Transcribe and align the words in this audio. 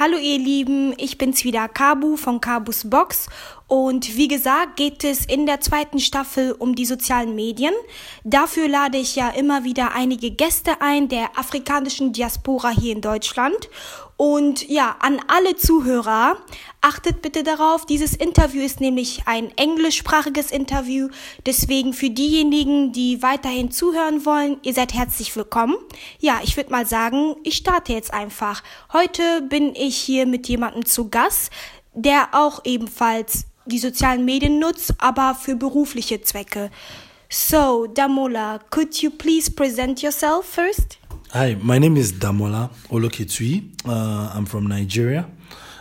Hallo 0.00 0.16
ihr 0.16 0.38
Lieben, 0.38 0.94
ich 0.96 1.18
bin's 1.18 1.42
wieder 1.42 1.66
Kabu 1.66 2.16
von 2.16 2.40
Kabus 2.40 2.88
Box 2.88 3.26
und 3.68 4.16
wie 4.16 4.28
gesagt 4.28 4.76
geht 4.76 5.04
es 5.04 5.24
in 5.24 5.46
der 5.46 5.60
zweiten 5.60 6.00
Staffel 6.00 6.52
um 6.52 6.74
die 6.74 6.86
sozialen 6.86 7.34
Medien. 7.34 7.74
Dafür 8.24 8.66
lade 8.66 8.98
ich 8.98 9.14
ja 9.14 9.28
immer 9.28 9.62
wieder 9.62 9.94
einige 9.94 10.30
Gäste 10.30 10.80
ein 10.80 11.08
der 11.08 11.38
afrikanischen 11.38 12.12
Diaspora 12.12 12.70
hier 12.70 12.92
in 12.94 13.02
Deutschland 13.02 13.68
und 14.20 14.68
ja, 14.68 14.96
an 14.98 15.20
alle 15.28 15.54
Zuhörer, 15.54 16.38
achtet 16.80 17.22
bitte 17.22 17.44
darauf, 17.44 17.86
dieses 17.86 18.16
Interview 18.16 18.62
ist 18.62 18.80
nämlich 18.80 19.22
ein 19.26 19.56
englischsprachiges 19.56 20.50
Interview. 20.50 21.08
Deswegen 21.46 21.92
für 21.92 22.10
diejenigen, 22.10 22.90
die 22.90 23.22
weiterhin 23.22 23.70
zuhören 23.70 24.26
wollen, 24.26 24.56
ihr 24.62 24.74
seid 24.74 24.92
herzlich 24.92 25.36
willkommen. 25.36 25.76
Ja, 26.18 26.40
ich 26.42 26.56
würde 26.56 26.72
mal 26.72 26.84
sagen, 26.84 27.36
ich 27.44 27.58
starte 27.58 27.92
jetzt 27.92 28.12
einfach. 28.12 28.64
Heute 28.92 29.42
bin 29.42 29.76
ich 29.76 29.96
hier 29.96 30.26
mit 30.26 30.48
jemandem 30.48 30.84
zu 30.84 31.10
Gast, 31.10 31.52
der 31.94 32.30
auch 32.32 32.64
ebenfalls 32.64 33.47
die 33.68 33.78
sozialen 33.78 34.24
Medien 34.24 34.58
nutzt, 34.58 34.94
aber 34.98 35.34
für 35.34 35.56
berufliche 35.56 36.20
Zwecke. 36.22 36.70
So, 37.30 37.86
Damola, 37.86 38.58
could 38.70 39.02
you 39.02 39.10
please 39.10 39.50
present 39.50 40.02
yourself 40.02 40.46
first? 40.46 40.98
Hi, 41.34 41.56
my 41.60 41.78
name 41.78 41.98
is 41.98 42.12
Damola 42.12 42.70
Oloketui. 42.90 43.70
Uh, 43.84 44.32
I'm 44.34 44.46
from 44.46 44.66
Nigeria. 44.66 45.28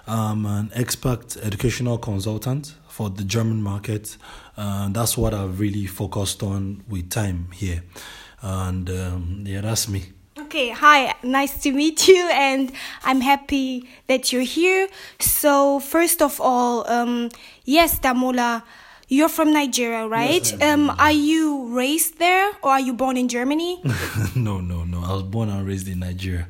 I'm 0.05 0.45
an 0.45 0.71
expert 0.73 1.37
educational 1.41 1.97
consultant 1.97 2.75
for 2.89 3.09
the 3.09 3.23
German 3.23 3.61
market. 3.61 4.17
Uh, 4.57 4.89
that's 4.89 5.17
what 5.17 5.33
I've 5.33 5.59
really 5.59 5.85
focused 5.85 6.43
on 6.43 6.83
with 6.89 7.09
time 7.09 7.47
here. 7.53 7.83
And 8.41 8.89
um, 8.89 9.43
yeah, 9.45 9.61
that's 9.61 9.87
me. 9.87 10.03
Okay, 10.39 10.69
hi, 10.69 11.15
nice 11.23 11.63
to 11.63 11.71
meet 11.71 12.07
you, 12.07 12.29
and 12.31 12.71
I'm 13.03 13.21
happy 13.21 13.89
that 14.05 14.31
you're 14.31 14.43
here. 14.43 14.87
So, 15.19 15.79
first 15.79 16.21
of 16.21 16.39
all, 16.39 16.87
um, 16.89 17.29
yes, 17.65 17.99
Damola, 17.99 18.61
you're 19.07 19.29
from 19.29 19.51
Nigeria, 19.51 20.07
right? 20.07 20.43
Yes, 20.51 20.61
um, 20.61 20.91
are 20.91 21.11
you 21.11 21.73
raised 21.75 22.19
there 22.19 22.51
or 22.61 22.71
are 22.71 22.79
you 22.79 22.93
born 22.93 23.17
in 23.17 23.29
Germany? 23.29 23.81
no, 24.35 24.59
no, 24.59 24.83
no. 24.83 25.01
I 25.03 25.13
was 25.13 25.23
born 25.23 25.49
and 25.49 25.65
raised 25.65 25.87
in 25.87 25.99
Nigeria. 25.99 26.47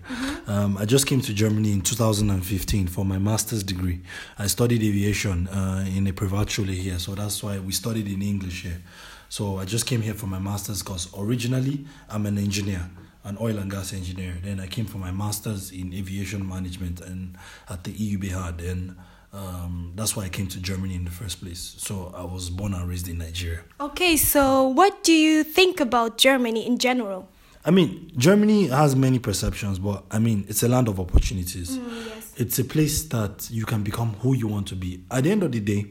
Um, 0.47 0.77
I 0.77 0.85
just 0.85 1.07
came 1.07 1.21
to 1.21 1.33
Germany 1.33 1.71
in 1.71 1.81
2015 1.81 2.87
for 2.87 3.05
my 3.05 3.19
master's 3.19 3.63
degree. 3.63 4.01
I 4.37 4.47
studied 4.47 4.83
aviation 4.83 5.47
uh, 5.47 5.85
in 5.87 6.07
a 6.07 6.11
private 6.13 6.49
schule 6.49 6.65
here, 6.65 6.99
so 6.99 7.15
that's 7.15 7.41
why 7.41 7.57
we 7.59 7.71
studied 7.71 8.07
in 8.07 8.21
English 8.21 8.63
here. 8.63 8.81
So 9.29 9.59
I 9.59 9.65
just 9.65 9.85
came 9.85 10.01
here 10.01 10.13
for 10.13 10.25
my 10.27 10.39
master's 10.39 10.81
because 10.81 11.09
originally 11.17 11.85
I'm 12.09 12.25
an 12.25 12.37
engineer, 12.37 12.89
an 13.27 13.37
oil 13.41 13.57
and 13.57 13.69
gas 13.69 13.93
engineer. 13.93 14.35
Then 14.41 14.59
I 14.59 14.67
came 14.67 14.85
for 14.85 14.97
my 14.97 15.11
master's 15.11 15.71
in 15.71 15.93
aviation 15.93 16.47
management 16.47 17.01
and 17.01 17.37
at 17.69 17.83
the 17.83 17.91
EUBH. 17.91 18.69
And 18.69 18.95
um, 19.33 19.91
that's 19.95 20.15
why 20.15 20.23
I 20.23 20.29
came 20.29 20.47
to 20.47 20.59
Germany 20.61 20.95
in 20.95 21.03
the 21.03 21.11
first 21.11 21.41
place. 21.41 21.75
So 21.77 22.13
I 22.15 22.23
was 22.23 22.49
born 22.49 22.73
and 22.73 22.87
raised 22.87 23.09
in 23.09 23.17
Nigeria. 23.17 23.63
Okay, 23.81 24.15
so 24.15 24.69
what 24.69 25.03
do 25.03 25.11
you 25.11 25.43
think 25.43 25.81
about 25.81 26.17
Germany 26.17 26.65
in 26.65 26.77
general? 26.77 27.27
I 27.65 27.71
mean, 27.71 28.13
Germany 28.15 28.67
has 28.67 28.95
many 28.95 29.19
perceptions, 29.19 29.77
but 29.77 30.05
I 30.09 30.19
mean, 30.19 30.45
it's 30.47 30.63
a 30.63 30.69
land 30.69 30.87
of 30.87 30.97
opportunities. 31.01 31.75
yes. 31.75 32.33
It's 32.37 32.59
a 32.59 32.63
place 32.63 33.03
that 33.09 33.49
you 33.51 33.65
can 33.65 33.83
become 33.83 34.13
who 34.21 34.35
you 34.35 34.47
want 34.47 34.67
to 34.69 34.75
be. 34.75 35.03
At 35.11 35.25
the 35.25 35.31
end 35.31 35.43
of 35.43 35.51
the 35.51 35.59
day, 35.59 35.87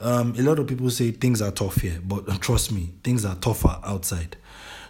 um, 0.00 0.34
a 0.38 0.42
lot 0.42 0.60
of 0.60 0.68
people 0.68 0.88
say 0.90 1.10
things 1.10 1.42
are 1.42 1.50
tough 1.50 1.80
here, 1.80 1.98
but 2.04 2.40
trust 2.40 2.70
me, 2.70 2.92
things 3.02 3.24
are 3.24 3.34
tougher 3.34 3.80
outside. 3.82 4.36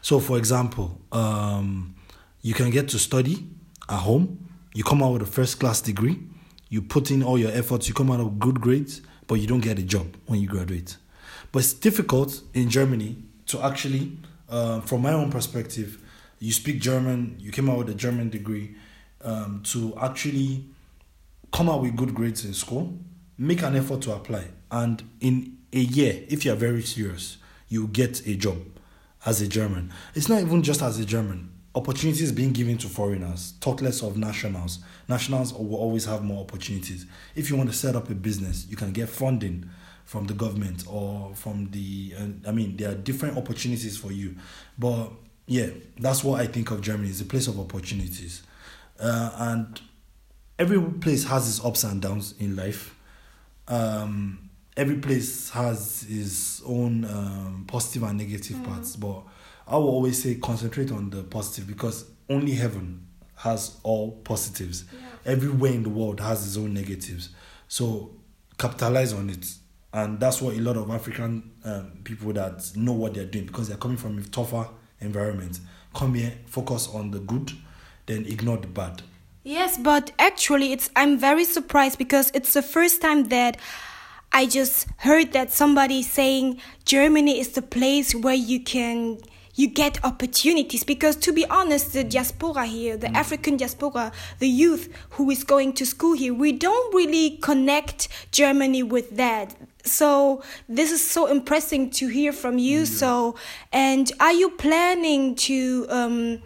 So, 0.06 0.20
for 0.20 0.38
example, 0.38 1.00
um, 1.10 1.96
you 2.40 2.54
can 2.54 2.70
get 2.70 2.86
to 2.90 2.98
study 3.00 3.44
at 3.88 3.98
home, 3.98 4.38
you 4.72 4.84
come 4.84 5.02
out 5.02 5.14
with 5.14 5.22
a 5.22 5.26
first 5.26 5.58
class 5.58 5.80
degree, 5.80 6.20
you 6.68 6.80
put 6.80 7.10
in 7.10 7.24
all 7.24 7.36
your 7.36 7.50
efforts, 7.50 7.88
you 7.88 7.94
come 7.94 8.12
out 8.12 8.20
with 8.20 8.38
good 8.38 8.60
grades, 8.60 9.02
but 9.26 9.40
you 9.40 9.48
don't 9.48 9.62
get 9.62 9.80
a 9.80 9.82
job 9.82 10.06
when 10.26 10.38
you 10.38 10.46
graduate. 10.46 10.96
But 11.50 11.64
it's 11.64 11.72
difficult 11.72 12.40
in 12.54 12.70
Germany 12.70 13.16
to 13.46 13.60
actually, 13.64 14.16
uh, 14.48 14.80
from 14.82 15.02
my 15.02 15.12
own 15.12 15.28
perspective, 15.28 16.00
you 16.38 16.52
speak 16.52 16.80
German, 16.80 17.34
you 17.40 17.50
came 17.50 17.68
out 17.68 17.78
with 17.78 17.88
a 17.88 17.94
German 17.94 18.30
degree, 18.30 18.76
um, 19.22 19.60
to 19.64 19.92
actually 20.00 20.66
come 21.52 21.68
out 21.68 21.82
with 21.82 21.96
good 21.96 22.14
grades 22.14 22.44
in 22.44 22.54
school, 22.54 22.96
make 23.38 23.60
an 23.60 23.74
effort 23.74 24.02
to 24.02 24.12
apply, 24.12 24.44
and 24.70 25.02
in 25.18 25.58
a 25.72 25.80
year, 25.80 26.22
if 26.28 26.44
you 26.44 26.52
are 26.52 26.56
very 26.56 26.82
serious, 26.82 27.38
you 27.68 27.88
get 27.88 28.24
a 28.24 28.36
job 28.36 28.58
as 29.26 29.42
a 29.42 29.48
German. 29.48 29.92
It's 30.14 30.28
not 30.28 30.40
even 30.40 30.62
just 30.62 30.80
as 30.80 30.98
a 30.98 31.04
German. 31.04 31.52
Opportunities 31.74 32.32
being 32.32 32.52
given 32.52 32.78
to 32.78 32.88
foreigners, 32.88 33.52
talk 33.60 33.82
less 33.82 34.02
of 34.02 34.16
nationals. 34.16 34.78
Nationals 35.08 35.52
will 35.52 35.74
always 35.74 36.06
have 36.06 36.24
more 36.24 36.40
opportunities. 36.40 37.04
If 37.34 37.50
you 37.50 37.56
want 37.56 37.68
to 37.68 37.76
set 37.76 37.94
up 37.94 38.08
a 38.08 38.14
business, 38.14 38.66
you 38.70 38.76
can 38.76 38.92
get 38.92 39.10
funding 39.10 39.68
from 40.06 40.26
the 40.26 40.32
government 40.32 40.84
or 40.88 41.34
from 41.34 41.70
the. 41.72 42.14
Uh, 42.18 42.48
I 42.48 42.52
mean, 42.52 42.76
there 42.78 42.92
are 42.92 42.94
different 42.94 43.36
opportunities 43.36 43.98
for 43.98 44.10
you, 44.10 44.36
but 44.78 45.10
yeah, 45.46 45.68
that's 45.98 46.24
what 46.24 46.40
I 46.40 46.46
think 46.46 46.70
of 46.70 46.80
Germany. 46.80 47.10
It's 47.10 47.20
a 47.20 47.26
place 47.26 47.46
of 47.46 47.60
opportunities, 47.60 48.42
uh, 48.98 49.32
and 49.36 49.78
every 50.58 50.80
place 50.80 51.24
has 51.24 51.46
its 51.46 51.62
ups 51.62 51.84
and 51.84 52.00
downs 52.00 52.34
in 52.38 52.56
life. 52.56 52.94
Um, 53.68 54.45
every 54.76 54.96
place 54.96 55.50
has 55.50 56.04
its 56.08 56.62
own 56.64 57.04
um, 57.04 57.64
positive 57.66 58.02
and 58.02 58.18
negative 58.18 58.62
parts, 58.64 58.96
but 58.96 59.22
I 59.66 59.76
will 59.76 59.88
always 59.88 60.22
say 60.22 60.36
concentrate 60.36 60.92
on 60.92 61.10
the 61.10 61.22
positive 61.22 61.66
because 61.66 62.10
only 62.28 62.52
heaven 62.52 63.06
has 63.36 63.78
all 63.82 64.12
positives. 64.22 64.84
Everywhere 65.24 65.72
in 65.72 65.82
the 65.82 65.88
world 65.88 66.20
has 66.20 66.46
its 66.46 66.56
own 66.56 66.74
negatives, 66.74 67.30
so 67.68 68.14
capitalize 68.58 69.12
on 69.12 69.30
it, 69.30 69.46
and 69.92 70.20
that's 70.20 70.40
what 70.40 70.54
a 70.56 70.60
lot 70.60 70.76
of 70.76 70.90
African 70.90 71.50
um, 71.64 71.92
people 72.04 72.32
that 72.34 72.70
know 72.76 72.92
what 72.92 73.14
they're 73.14 73.24
doing 73.24 73.46
because 73.46 73.68
they're 73.68 73.76
coming 73.76 73.96
from 73.96 74.18
a 74.18 74.22
tougher 74.22 74.68
environment 75.00 75.58
come 75.96 76.14
here, 76.14 76.34
focus 76.46 76.88
on 76.92 77.10
the 77.10 77.18
good, 77.20 77.50
then 78.04 78.26
ignore 78.26 78.58
the 78.58 78.66
bad. 78.66 79.02
Yes, 79.42 79.78
but 79.78 80.12
actually, 80.18 80.72
it's 80.72 80.90
I'm 80.94 81.18
very 81.18 81.44
surprised 81.44 81.98
because 81.98 82.30
it's 82.34 82.52
the 82.52 82.62
first 82.62 83.00
time 83.00 83.28
that 83.28 83.56
I 84.36 84.44
just 84.44 84.86
heard 84.98 85.32
that 85.32 85.50
somebody 85.50 86.02
saying 86.02 86.60
Germany 86.84 87.40
is 87.40 87.52
the 87.52 87.62
place 87.62 88.14
where 88.14 88.34
you 88.34 88.60
can 88.60 89.16
you 89.54 89.66
get 89.66 90.04
opportunities. 90.04 90.84
Because 90.84 91.16
to 91.16 91.32
be 91.32 91.46
honest 91.46 91.94
the 91.94 92.04
diaspora 92.04 92.66
here 92.66 92.98
the 92.98 93.08
african 93.16 93.56
diaspora 93.56 94.12
the 94.38 94.46
youth 94.46 94.92
who 95.12 95.30
is 95.30 95.42
going 95.42 95.72
to 95.78 95.86
school 95.86 96.12
here 96.12 96.34
we 96.34 96.52
don't 96.52 96.94
really 96.94 97.38
connect 97.38 98.08
germany 98.30 98.82
with 98.82 99.16
that. 99.16 99.54
So 99.84 100.42
this 100.68 100.92
is 100.92 101.02
so 101.02 101.28
impressive 101.28 101.92
to 101.92 102.08
hear 102.08 102.34
from 102.34 102.58
you. 102.58 102.84
So 102.84 103.36
and 103.72 104.12
are 104.20 104.34
you 104.34 104.50
planning 104.50 105.34
to 105.48 105.86
um 105.88 106.42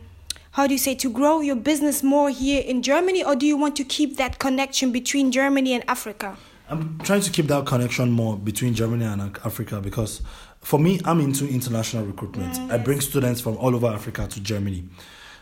how 0.52 0.68
do 0.68 0.74
you 0.74 0.78
say 0.78 0.94
to 0.94 1.10
grow 1.10 1.40
your 1.40 1.56
business 1.56 2.04
more 2.04 2.30
here 2.30 2.62
in 2.62 2.82
Germany? 2.82 3.24
Or 3.24 3.34
do 3.34 3.46
you 3.46 3.56
want 3.56 3.74
to 3.82 3.84
keep 3.84 4.16
that 4.18 4.38
connection 4.38 4.92
between 4.92 5.32
Germany 5.32 5.74
and 5.74 5.82
Africa? 5.88 6.38
I'm 6.70 7.00
trying 7.00 7.20
to 7.22 7.30
keep 7.32 7.48
that 7.48 7.66
connection 7.66 8.12
more 8.12 8.36
between 8.36 8.74
Germany 8.74 9.04
and 9.04 9.20
Africa 9.44 9.80
because 9.80 10.22
for 10.60 10.78
me, 10.78 11.00
I'm 11.04 11.20
into 11.20 11.48
international 11.48 12.04
recruitment. 12.04 12.58
I 12.70 12.78
bring 12.78 13.00
students 13.00 13.40
from 13.40 13.56
all 13.56 13.74
over 13.74 13.88
Africa 13.88 14.28
to 14.28 14.40
Germany 14.40 14.84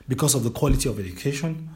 because 0.09 0.35
of 0.35 0.43
the 0.43 0.51
quality 0.51 0.89
of 0.89 0.99
education. 0.99 1.69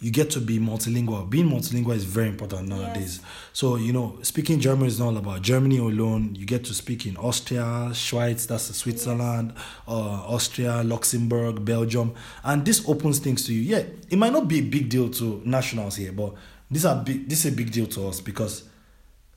You 0.00 0.10
get 0.10 0.28
to 0.32 0.40
be 0.40 0.58
multilingual. 0.58 1.28
Being 1.30 1.48
multilingual 1.48 1.94
is 1.94 2.04
very 2.04 2.28
important 2.28 2.68
nowadays. 2.68 3.20
So, 3.54 3.76
you 3.76 3.94
know, 3.94 4.18
speaking 4.20 4.60
German 4.60 4.86
is 4.86 5.00
not 5.00 5.06
all 5.06 5.16
about 5.16 5.40
Germany 5.40 5.78
alone. 5.78 6.34
You 6.34 6.44
get 6.44 6.64
to 6.66 6.74
speak 6.74 7.06
in 7.06 7.16
Austria, 7.16 7.88
Schweiz, 7.92 8.46
that's 8.46 8.76
Switzerland, 8.76 9.54
uh, 9.88 9.90
Austria, 9.90 10.82
Luxembourg, 10.84 11.64
Belgium. 11.64 12.14
And 12.44 12.62
this 12.62 12.86
opens 12.86 13.20
things 13.20 13.46
to 13.46 13.54
you. 13.54 13.62
Yeah, 13.62 13.84
it 14.10 14.18
might 14.18 14.34
not 14.34 14.48
be 14.48 14.58
a 14.58 14.62
big 14.62 14.90
deal 14.90 15.08
to 15.12 15.40
nationals 15.46 15.96
here, 15.96 16.12
but 16.12 16.34
these 16.70 16.84
are 16.84 17.02
big, 17.02 17.26
this 17.26 17.46
is 17.46 17.54
a 17.54 17.56
big 17.56 17.72
deal 17.72 17.86
to 17.86 18.06
us 18.08 18.20
because 18.20 18.67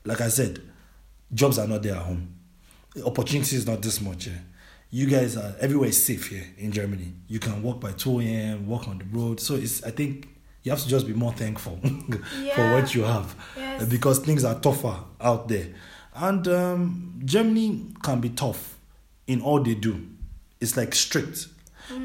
like 0.03 0.21
I 0.21 0.30
said, 0.30 0.62
jobs 1.33 1.59
are 1.59 1.68
not 1.68 1.83
there 1.83 1.95
at 1.95 2.01
home. 2.01 2.36
Opportunity 3.06 3.56
is 3.56 3.65
not 3.65 3.81
this 3.81 4.01
much 4.01 4.25
here. 4.25 4.42
You 4.89 5.07
guys 5.07 5.38
are 5.38 5.56
everywhere 5.59 5.89
is 5.89 6.03
safe 6.06 6.27
here 6.27 6.45
in 6.57 6.71
Germany. 6.71 7.13
You 7.27 7.39
can 7.39 7.63
walk 7.63 7.80
by 7.80 7.94
2 7.94 8.19
a.m., 8.19 8.68
walk 8.68 8.88
on 8.89 8.98
the 8.98 9.06
road. 9.18 9.39
So 9.39 9.56
it's 9.56 9.83
I 9.83 9.92
think 9.92 10.27
you 10.63 10.71
have 10.71 10.81
to 10.81 10.88
just 10.88 11.07
be 11.07 11.13
more 11.13 11.31
thankful 11.31 11.80
for 12.56 12.74
what 12.74 12.94
you 12.94 13.03
have. 13.03 13.33
Yes. 13.56 13.86
Because 13.88 14.19
things 14.19 14.44
are 14.44 14.59
tougher 14.59 14.98
out 15.21 15.48
there. 15.48 15.68
And 16.13 16.45
um, 16.50 17.21
Germany 17.24 17.94
can 18.03 18.19
be 18.19 18.30
tough 18.30 18.77
in 19.27 19.42
all 19.42 19.62
they 19.62 19.75
do. 19.75 20.07
It's 20.59 20.75
like 20.75 20.94
strict. 20.94 21.48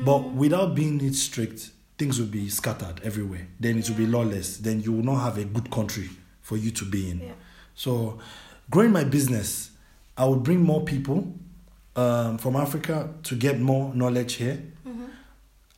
But 0.05 0.31
without 0.33 0.75
being 0.75 1.01
it 1.05 1.15
strict, 1.15 1.71
things 1.99 2.19
will 2.19 2.27
be 2.27 2.49
scattered 2.49 3.01
everywhere. 3.05 3.47
Then 3.61 3.79
it 3.79 3.89
will 3.89 3.97
be 3.97 4.07
lawless. 4.07 4.59
Then 4.59 4.81
you 4.83 4.93
will 4.93 5.05
not 5.05 5.21
have 5.21 5.39
a 5.39 5.45
good 5.45 5.71
country 5.71 6.11
for 6.41 6.57
you 6.57 6.71
to 6.73 6.85
be 6.85 7.11
in. 7.11 7.21
Yeah. 7.21 7.33
So, 7.77 8.19
growing 8.71 8.91
my 8.91 9.05
business, 9.05 9.71
I 10.17 10.25
would 10.25 10.43
bring 10.43 10.61
more 10.63 10.83
people 10.83 11.33
um, 11.95 12.39
from 12.39 12.57
Africa 12.57 13.11
to 13.25 13.37
get 13.37 13.61
more 13.61 13.95
knowledge 13.95 14.35
here 14.35 14.63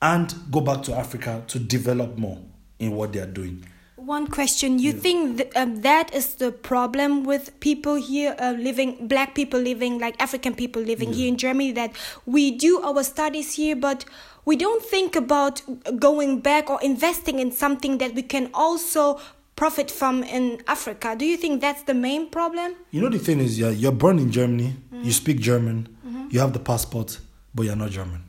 and 0.00 0.32
go 0.50 0.60
back 0.60 0.84
to 0.84 0.94
Africa 0.94 1.42
to 1.48 1.58
develop 1.58 2.16
more 2.16 2.38
in 2.78 2.92
what 2.92 3.12
they 3.12 3.20
are 3.20 3.26
doing. 3.26 3.64
one 3.96 4.26
question. 4.26 4.78
You 4.78 4.92
think 4.92 5.36
th- 5.36 5.52
um, 5.54 5.82
that 5.82 6.14
is 6.14 6.36
the 6.36 6.50
problem 6.50 7.24
with 7.24 7.58
people 7.60 7.96
here 7.96 8.34
uh, 8.38 8.52
living, 8.52 9.06
black 9.06 9.34
people 9.34 9.60
living, 9.60 9.98
like 9.98 10.14
African 10.22 10.54
people 10.54 10.80
living 10.80 11.12
here 11.12 11.28
in 11.28 11.36
Germany, 11.36 11.72
that 11.72 11.92
we 12.24 12.50
do 12.50 12.80
our 12.80 13.04
studies 13.04 13.54
here, 13.54 13.76
but 13.76 14.06
we 14.46 14.56
don't 14.56 14.82
think 14.82 15.14
about 15.14 15.60
going 15.98 16.40
back 16.40 16.70
or 16.70 16.80
investing 16.80 17.38
in 17.38 17.52
something 17.52 17.98
that 17.98 18.14
we 18.14 18.22
can 18.22 18.48
also 18.54 19.20
profit 19.58 19.90
from 19.90 20.22
in 20.22 20.62
Africa. 20.68 21.16
Do 21.18 21.26
you 21.26 21.36
think 21.36 21.60
that's 21.60 21.82
the 21.82 21.92
main 21.94 22.30
problem? 22.30 22.74
You 22.92 23.00
know 23.02 23.08
the 23.08 23.18
thing 23.18 23.40
is, 23.40 23.58
you're, 23.58 23.72
you're 23.72 23.90
born 24.04 24.18
in 24.20 24.30
Germany, 24.30 24.74
you 25.02 25.12
speak 25.12 25.40
German, 25.40 25.88
you 26.30 26.38
have 26.38 26.52
the 26.52 26.60
passport, 26.60 27.18
but 27.54 27.64
you're 27.66 27.74
not 27.76 27.90
German. 27.90 28.22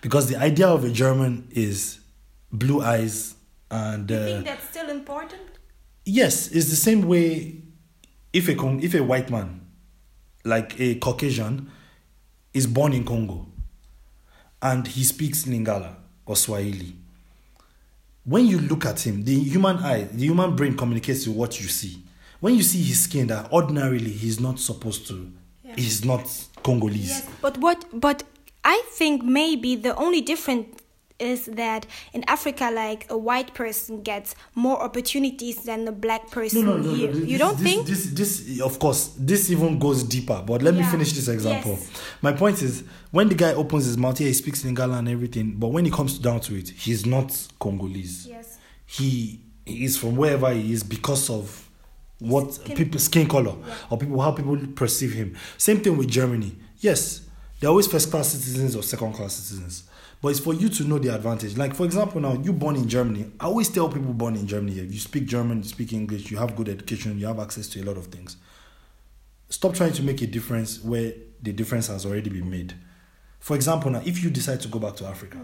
Because 0.00 0.28
the 0.28 0.36
idea 0.36 0.66
of 0.68 0.82
a 0.84 0.90
German 0.90 1.48
is 1.50 2.00
blue 2.50 2.80
eyes 2.80 3.34
and 3.70 4.08
You 4.10 4.16
uh, 4.16 4.24
think 4.24 4.44
that's 4.46 4.68
still 4.70 4.88
important? 4.88 5.42
yes, 6.06 6.48
it's 6.48 6.70
the 6.70 6.76
same 6.88 7.02
way 7.06 7.60
if 8.32 8.48
a 8.48 8.54
Con- 8.54 8.80
if 8.82 8.94
a 8.94 9.02
white 9.02 9.30
man, 9.30 9.60
like 10.44 10.80
a 10.80 10.94
Caucasian, 10.96 11.70
is 12.54 12.66
born 12.66 12.92
in 12.94 13.04
Congo, 13.04 13.46
and 14.62 14.86
he 14.86 15.04
speaks 15.04 15.44
Lingala 15.44 15.96
or 16.24 16.36
Swahili. 16.36 16.96
When 18.24 18.46
you 18.46 18.58
look 18.58 18.86
at 18.86 19.06
him, 19.06 19.22
the 19.24 19.38
human 19.38 19.76
eye, 19.78 20.04
the 20.04 20.24
human 20.24 20.56
brain 20.56 20.76
communicates 20.76 21.26
with 21.26 21.36
what 21.36 21.60
you 21.60 21.68
see. 21.68 22.02
When 22.40 22.54
you 22.54 22.62
see 22.62 22.82
his 22.82 23.00
skin, 23.04 23.26
that 23.26 23.52
ordinarily 23.52 24.10
he's 24.10 24.40
not 24.40 24.58
supposed 24.58 25.06
to, 25.08 25.30
Yeah. 25.64 25.74
he's 25.76 26.04
not 26.04 26.26
Congolese. 26.62 27.08
Yes, 27.08 27.28
but 27.42 27.58
what? 27.58 27.84
But 27.92 28.22
I 28.64 28.82
think 28.92 29.22
maybe 29.22 29.76
the 29.76 29.94
only 29.96 30.22
difference 30.22 30.66
is 31.18 31.46
that 31.46 31.86
in 32.12 32.24
Africa, 32.28 32.70
like 32.74 33.06
a 33.10 33.16
white 33.16 33.54
person 33.54 34.02
gets 34.02 34.34
more 34.54 34.82
opportunities 34.82 35.62
than 35.62 35.86
a 35.86 35.92
black 35.92 36.30
person 36.30 36.64
No, 36.66 36.76
no, 36.76 36.82
no, 36.82 36.94
here. 36.94 37.08
no. 37.12 37.14
This, 37.20 37.28
you 37.28 37.38
don't 37.38 37.58
this, 37.58 37.66
think? 37.72 37.86
This, 37.86 38.06
this, 38.10 38.60
of 38.60 38.78
course, 38.78 39.14
this 39.16 39.50
even 39.50 39.78
goes 39.78 40.02
deeper. 40.02 40.42
But 40.44 40.62
let 40.62 40.74
me 40.74 40.82
finish 40.82 41.12
this 41.12 41.28
example. 41.28 41.72
Yes. 41.72 41.90
My 42.20 42.32
point 42.32 42.62
is, 42.62 42.82
when 43.12 43.28
the 43.28 43.34
guy 43.36 43.54
opens 43.54 43.84
his 43.86 43.96
mouth, 43.96 44.20
yeah, 44.20 44.26
he 44.26 44.32
speaks 44.32 44.64
Lingala 44.64 44.98
and 44.98 45.08
everything. 45.08 45.54
But 45.56 45.68
when 45.68 45.86
it 45.86 45.92
comes 45.92 46.18
down 46.18 46.40
to 46.40 46.56
it, 46.56 46.68
he's 46.70 47.06
not 47.06 47.30
Congolese. 47.60 48.26
yes. 48.26 48.58
He 48.86 49.40
he 49.66 49.84
is 49.84 49.96
from 49.96 50.14
wherever 50.16 50.52
he 50.52 50.72
is 50.74 50.82
because 50.82 51.30
of 51.30 51.70
what 52.18 52.52
Skin- 52.54 52.76
people 52.76 53.00
skin 53.00 53.26
color 53.26 53.54
or 53.88 53.96
people 53.98 54.20
how 54.20 54.32
people 54.32 54.58
perceive 54.74 55.12
him. 55.14 55.34
Same 55.56 55.80
thing 55.80 55.96
with 55.96 56.08
Germany. 56.08 56.54
Yes, 56.80 57.22
they're 57.60 57.70
always 57.70 57.86
first 57.86 58.10
class 58.10 58.28
citizens 58.28 58.76
or 58.76 58.82
second 58.82 59.14
class 59.14 59.32
citizens. 59.34 59.84
But 60.24 60.30
it's 60.30 60.40
for 60.40 60.54
you 60.54 60.70
to 60.70 60.84
know 60.84 60.98
the 60.98 61.14
advantage. 61.14 61.58
Like 61.58 61.74
for 61.74 61.84
example, 61.84 62.18
now 62.18 62.32
you 62.32 62.54
born 62.54 62.76
in 62.76 62.88
Germany. 62.88 63.30
I 63.38 63.44
always 63.44 63.68
tell 63.68 63.90
people 63.90 64.14
born 64.14 64.36
in 64.36 64.46
Germany, 64.46 64.78
if 64.78 64.90
you 64.90 64.98
speak 64.98 65.26
German, 65.26 65.58
you 65.58 65.64
speak 65.68 65.92
English, 65.92 66.30
you 66.30 66.38
have 66.38 66.56
good 66.56 66.70
education, 66.70 67.18
you 67.18 67.26
have 67.26 67.38
access 67.38 67.68
to 67.68 67.82
a 67.82 67.84
lot 67.84 67.98
of 67.98 68.06
things. 68.06 68.38
Stop 69.50 69.74
trying 69.74 69.92
to 69.92 70.02
make 70.02 70.22
a 70.22 70.26
difference 70.26 70.82
where 70.82 71.12
the 71.42 71.52
difference 71.52 71.88
has 71.88 72.06
already 72.06 72.30
been 72.30 72.48
made. 72.50 72.72
For 73.38 73.54
example, 73.54 73.90
now 73.90 74.00
if 74.06 74.24
you 74.24 74.30
decide 74.30 74.62
to 74.62 74.68
go 74.68 74.78
back 74.78 74.96
to 74.96 75.04
Africa, 75.06 75.36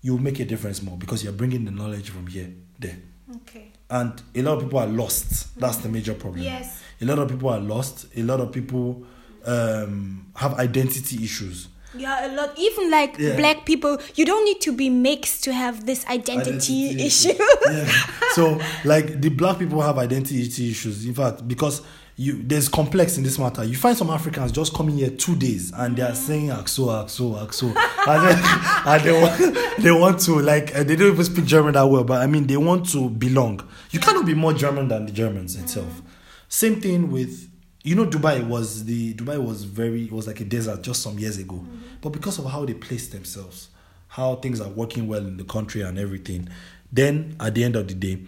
you'll 0.00 0.18
make 0.18 0.40
a 0.40 0.44
difference 0.44 0.82
more 0.82 0.96
because 0.96 1.22
you're 1.22 1.32
bringing 1.32 1.64
the 1.64 1.70
knowledge 1.70 2.10
from 2.10 2.26
here 2.26 2.52
there 2.80 2.96
Okay. 3.36 3.70
and 3.88 4.20
a 4.34 4.42
lot 4.42 4.54
of 4.58 4.64
people 4.64 4.80
are 4.80 4.88
lost 4.88 5.56
that's 5.58 5.76
the 5.76 5.88
major 5.88 6.14
problem 6.14 6.42
Yes. 6.42 6.82
a 7.00 7.04
lot 7.04 7.20
of 7.20 7.28
people 7.28 7.48
are 7.48 7.60
lost 7.60 8.06
a 8.16 8.22
lot 8.24 8.40
of 8.40 8.50
people 8.50 9.04
um, 9.46 10.26
have 10.34 10.54
identity 10.54 11.22
issues 11.22 11.68
Yeah, 11.94 12.26
a 12.26 12.34
lot. 12.34 12.58
Even 12.58 12.90
like 12.90 13.16
Yeah. 13.18 13.36
black 13.36 13.66
people, 13.66 13.98
you 14.14 14.24
don't 14.24 14.44
need 14.44 14.60
to 14.62 14.72
be 14.72 14.88
mixed 14.90 15.44
to 15.44 15.52
have 15.52 15.86
this 15.86 16.06
identity, 16.06 16.90
Identity 16.90 17.04
issue. 17.04 17.34
yeah. 17.70 17.92
so 18.34 18.58
like 18.84 19.20
the 19.20 19.28
black 19.28 19.58
people 19.58 19.80
have 19.80 19.98
identity 19.98 20.42
issues 20.70 21.04
in 21.06 21.14
fact 21.14 21.46
because 21.46 21.82
you 22.16 22.42
there's 22.42 22.68
complex 22.68 23.16
in 23.16 23.24
this 23.24 23.38
matter 23.38 23.64
you 23.64 23.74
find 23.74 23.96
some 23.96 24.10
africans 24.10 24.52
just 24.52 24.74
coming 24.74 24.96
here 24.98 25.08
two 25.10 25.34
days 25.34 25.72
and 25.76 25.96
they 25.96 26.02
are 26.02 26.10
mm. 26.10 26.16
saying 26.16 26.48
axo 26.50 26.88
axo 26.88 27.34
axo 27.42 27.68
and, 28.06 28.28
then, 28.28 28.38
and 28.86 29.02
they, 29.02 29.20
want, 29.22 29.78
they 29.82 29.90
want 29.90 30.20
to 30.20 30.38
like 30.40 30.74
uh, 30.76 30.82
they 30.82 30.94
don't 30.94 31.12
even 31.12 31.24
speak 31.24 31.44
german 31.46 31.72
that 31.72 31.84
well 31.84 32.04
but 32.04 32.20
i 32.20 32.26
mean 32.26 32.46
they 32.46 32.56
want 32.56 32.86
to 32.88 33.08
belong 33.08 33.66
you 33.92 33.98
cannot 33.98 34.26
be 34.26 34.34
more 34.34 34.52
german 34.52 34.88
than 34.88 35.06
the 35.06 35.12
germans 35.12 35.56
itself 35.56 36.02
same 36.48 36.80
thing 36.80 37.10
with 37.10 37.48
you 37.84 37.94
know 37.94 38.06
dubai 38.06 38.46
was 38.46 38.84
the 38.84 39.14
dubai 39.14 39.42
was 39.42 39.64
very 39.64 40.04
it 40.04 40.12
was 40.12 40.26
like 40.26 40.40
a 40.40 40.44
desert 40.44 40.82
just 40.82 41.02
some 41.02 41.18
years 41.18 41.38
ago. 41.38 41.64
But 42.00 42.10
because 42.10 42.38
of 42.38 42.46
how 42.46 42.64
they 42.64 42.74
placed 42.74 43.12
themselves 43.12 43.68
how 44.08 44.36
things 44.36 44.60
are 44.60 44.68
working 44.68 45.08
well 45.08 45.20
in 45.26 45.36
the 45.38 45.44
country 45.44 45.80
and 45.80 45.98
everything 45.98 46.48
then 46.92 47.34
at 47.40 47.54
the 47.54 47.64
end 47.64 47.76
of 47.76 47.88
the 47.88 47.94
day 47.94 48.18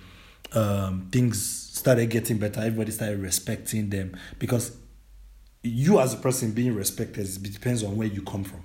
um, 0.53 1.09
things 1.11 1.43
started 1.73 2.07
getting 2.11 2.39
better. 2.39 2.61
Everybody 2.61 2.93
started 2.93 3.19
respecting 3.21 3.91
them 3.91 4.17
because 4.39 4.77
you 5.63 5.99
as 5.99 6.15
a 6.15 6.17
person 6.19 6.53
being 6.53 6.75
respected 6.75 7.27
depends 7.43 7.83
on 7.83 7.97
where 7.97 8.07
you 8.07 8.23
come 8.23 8.45
from. 8.45 8.63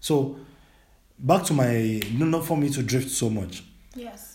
So 0.00 0.36
back 1.18 1.44
to 1.44 1.52
my 1.54 2.02
no 2.12 2.26
not 2.26 2.44
for 2.44 2.56
me 2.56 2.68
to 2.70 2.82
drift 2.82 3.10
so 3.10 3.30
much. 3.30 3.64
Yes. 3.94 4.34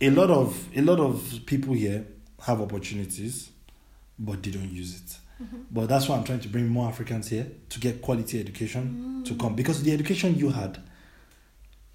a 0.00 0.10
lot 0.10 0.30
of 0.30 0.68
a 0.76 0.80
lot 0.80 1.00
of 1.00 1.40
people 1.46 1.74
here 1.74 2.06
have 2.42 2.60
opportunities 2.60 3.50
but 4.18 4.42
they 4.42 4.50
don't 4.50 4.70
use 4.70 4.94
it 5.00 5.18
Mm-hmm. 5.42 5.56
but 5.70 5.88
that's 5.88 6.08
why 6.08 6.16
i'm 6.16 6.24
trying 6.24 6.40
to 6.40 6.48
bring 6.48 6.66
more 6.66 6.88
africans 6.88 7.28
here 7.28 7.46
to 7.68 7.78
get 7.78 8.02
quality 8.02 8.40
education 8.40 9.22
mm. 9.22 9.24
to 9.24 9.34
come. 9.36 9.54
Because 9.54 9.82
the 9.84 9.92
education 9.92 10.34
you 10.36 10.48
had 10.50 10.82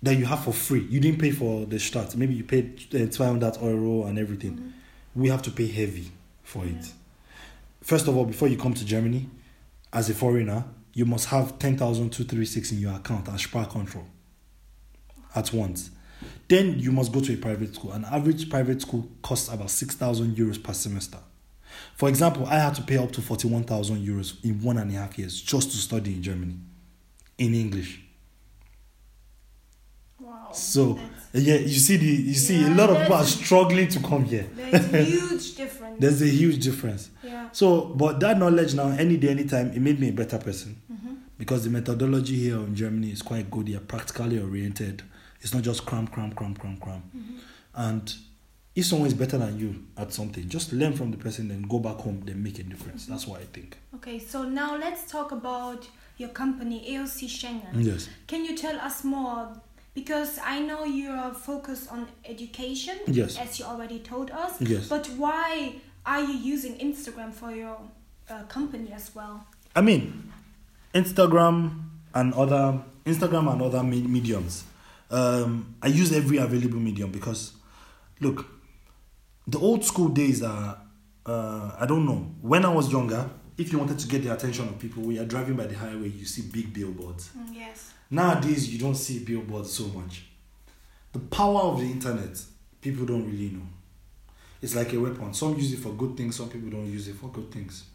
that 0.02 0.16
you 0.16 0.26
have 0.26 0.44
for 0.44 0.54
free 0.54 0.82
you 0.90 1.00
didn't 1.00 1.20
pay 1.20 1.32
for 1.32 1.66
the 1.66 1.80
start. 1.80 2.16
Maybe 2.16 2.34
you 2.36 2.44
paid 2.44 2.88
uh, 2.96 3.08
200 3.08 3.58
euro 3.62 4.06
and 4.06 4.18
everything. 4.18 4.54
Mm-hmm. 4.54 5.22
We 5.22 5.30
have 5.30 5.42
to 5.44 5.52
pay 5.52 5.68
heavy 5.68 6.12
for 6.44 6.66
it. 6.66 6.92
First 7.82 8.08
of 8.08 8.16
all 8.16 8.26
before 8.26 8.48
you 8.48 8.58
come 8.58 8.74
to 8.74 8.86
germany 8.86 9.30
as 9.92 10.10
a 10.10 10.14
foreigner 10.14 10.64
you 10.94 11.06
must 11.06 11.28
have 11.28 11.58
10236 11.60 12.72
in 12.72 12.80
your 12.80 12.94
account 12.94 13.28
as 13.30 13.46
Sperrkonto. 13.46 14.04
At 15.36 15.52
once. 15.52 15.90
Then 16.48 16.80
you 16.80 16.92
must 16.92 17.12
go 17.12 17.20
to 17.20 17.34
a 17.34 17.38
private 17.38 17.74
school. 17.74 17.92
An 17.94 18.06
average 18.06 18.50
private 18.50 18.82
school 18.82 19.10
costs 19.22 19.52
about 19.52 19.72
6,000 19.72 20.36
euros 20.36 20.62
per 20.62 20.74
semester. 20.74 21.18
For 21.96 22.10
example, 22.10 22.46
I 22.48 22.56
had 22.60 22.76
to 22.76 22.82
pay 22.82 22.98
up 22.98 23.12
to 23.14 23.22
41,000 23.22 23.98
euros 24.06 24.44
in 24.44 24.62
one 24.62 24.78
and 24.78 24.90
a 24.92 24.96
half 24.96 25.18
years 25.18 25.42
just 25.42 25.72
to 25.72 25.78
study 25.78 26.14
in 26.14 26.24
Germany 26.24 26.56
in 27.38 27.54
English. 27.54 28.00
Wow. 30.20 30.50
So, 30.54 31.00
yeah, 31.34 31.56
you 31.56 31.68
see, 31.80 31.98
the 31.98 32.06
you 32.06 32.34
see, 32.34 32.64
a 32.66 32.70
lot 32.70 32.90
of 32.90 32.98
people 33.00 33.16
are 33.16 33.24
struggling 33.26 33.88
to 33.90 34.00
come 34.00 34.24
here. 34.26 34.48
there's 34.56 34.94
a 34.94 35.04
huge 35.04 35.56
difference. 35.56 36.00
There's 36.00 36.22
a 36.22 36.28
huge 36.28 36.64
difference. 36.64 37.10
yeah. 37.24 37.50
So, 37.52 37.86
but 37.86 38.20
that 38.22 38.38
knowledge 38.38 38.74
now, 38.74 38.90
any 38.90 39.18
day, 39.18 39.30
anytime, 39.30 39.72
it 39.72 39.80
made 39.82 40.00
me 40.00 40.10
a 40.10 40.14
better 40.14 40.38
person 40.38 40.82
Mm-hmm. 40.92 41.14
because 41.38 41.64
the 41.64 41.70
methodology 41.70 42.36
here 42.36 42.58
in 42.58 42.76
Germany 42.76 43.12
is 43.12 43.22
quite 43.22 43.50
good. 43.52 43.68
They 43.68 43.76
are 43.76 43.80
practically 43.80 44.40
oriented. 44.40 45.04
It's 45.42 45.54
not 45.54 45.64
just 45.64 45.86
cram, 45.86 46.08
cram, 46.08 46.32
cram, 46.34 46.56
cram, 46.56 46.78
cram. 46.78 47.04
Mm-hmm. 47.16 47.38
And 47.76 48.16
if 48.76 48.86
someone 48.86 49.08
is 49.08 49.14
better 49.14 49.38
than 49.38 49.60
you 49.60 49.84
at 49.98 50.12
something, 50.14 50.48
just 50.50 50.74
learn 50.74 50.94
from 50.94 51.12
the 51.12 51.18
person 51.18 51.52
and 51.52 51.68
go 51.70 51.80
back 51.80 51.98
home, 51.98 52.22
then 52.26 52.42
make 52.42 52.58
a 52.60 52.64
difference. 52.64 53.06
That's 53.06 53.28
what 53.28 53.42
I 53.42 53.46
think. 53.46 53.78
Okay, 53.96 54.20
so 54.20 54.44
now 54.44 54.76
let's 54.78 55.10
talk 55.12 55.32
about 55.32 55.88
your 56.18 56.30
company, 56.30 56.84
AOC 56.90 57.28
Schengen. 57.28 57.74
Yes. 57.86 58.10
Can 58.28 58.46
you 58.46 58.56
tell 58.58 58.78
us 58.80 59.04
more? 59.04 59.50
Because 59.94 60.40
I 60.44 60.60
know 60.60 60.86
you 60.86 61.12
are 61.12 61.34
focused 61.34 61.92
on 61.92 62.08
education, 62.26 62.98
Yes. 63.06 63.38
as 63.38 63.60
you 63.60 63.66
already 63.66 64.00
told 64.00 64.32
us. 64.32 64.60
Yes. 64.60 64.88
But 64.90 65.06
why 65.18 65.76
are 66.06 66.22
you 66.24 66.34
using 66.34 66.78
Instagram 66.80 67.32
for 67.32 67.52
your 67.52 67.78
uh, 68.30 68.44
company 68.44 68.92
as 68.92 69.14
well? 69.14 69.46
I 69.76 69.82
mean, 69.82 70.32
Instagram 70.96 71.84
and 72.16 72.34
other 72.34 72.80
Instagram 73.06 73.52
and 73.52 73.62
other 73.62 73.84
me- 73.84 74.02
mediums. 74.08 74.64
Um, 75.12 75.76
I 75.82 75.88
use 75.88 76.12
every 76.14 76.38
available 76.38 76.80
medium 76.80 77.12
because, 77.12 77.54
look, 78.20 78.46
the 79.48 79.60
old 79.60 79.84
school 79.84 80.10
days 80.10 80.42
are. 80.44 80.80
Uh, 81.26 81.72
I 81.80 81.86
don't 81.86 82.06
know. 82.06 82.36
When 82.42 82.66
I 82.66 82.70
was 82.70 82.92
younger, 82.92 83.30
if 83.58 83.72
you 83.72 83.80
wanted 83.80 83.98
to 84.00 84.08
get 84.08 84.24
the 84.24 84.34
attention 84.34 84.68
of 84.68 84.78
people, 84.78 85.04
when 85.04 85.16
you're 85.16 85.26
driving 85.26 85.56
by 85.56 85.68
the 85.68 85.76
highway, 85.76 86.10
you 86.10 86.26
see 86.26 86.42
big 86.44 86.74
billboards. 86.74 87.30
yes. 87.52 87.94
Nowadays, 88.10 88.72
you 88.72 88.78
don't 88.78 88.96
see 88.96 89.20
billboards 89.20 89.72
so 89.72 89.86
much. 89.88 90.26
The 91.14 91.20
power 91.20 91.62
of 91.62 91.80
the 91.80 91.86
internet, 91.86 92.38
people 92.82 93.06
don't 93.06 93.26
really 93.26 93.52
know. 93.52 93.66
It's 94.62 94.76
like 94.76 94.94
a 94.94 95.00
weapon. 95.00 95.34
Some 95.34 95.56
use 95.56 95.74
it 95.74 95.80
for 95.80 95.94
good 95.94 96.18
things, 96.18 96.36
some 96.36 96.50
people 96.50 96.70
don't 96.70 96.86
use 96.86 97.08
it 97.08 97.16
for 97.16 97.28
good 97.28 97.52
things. 97.52 97.86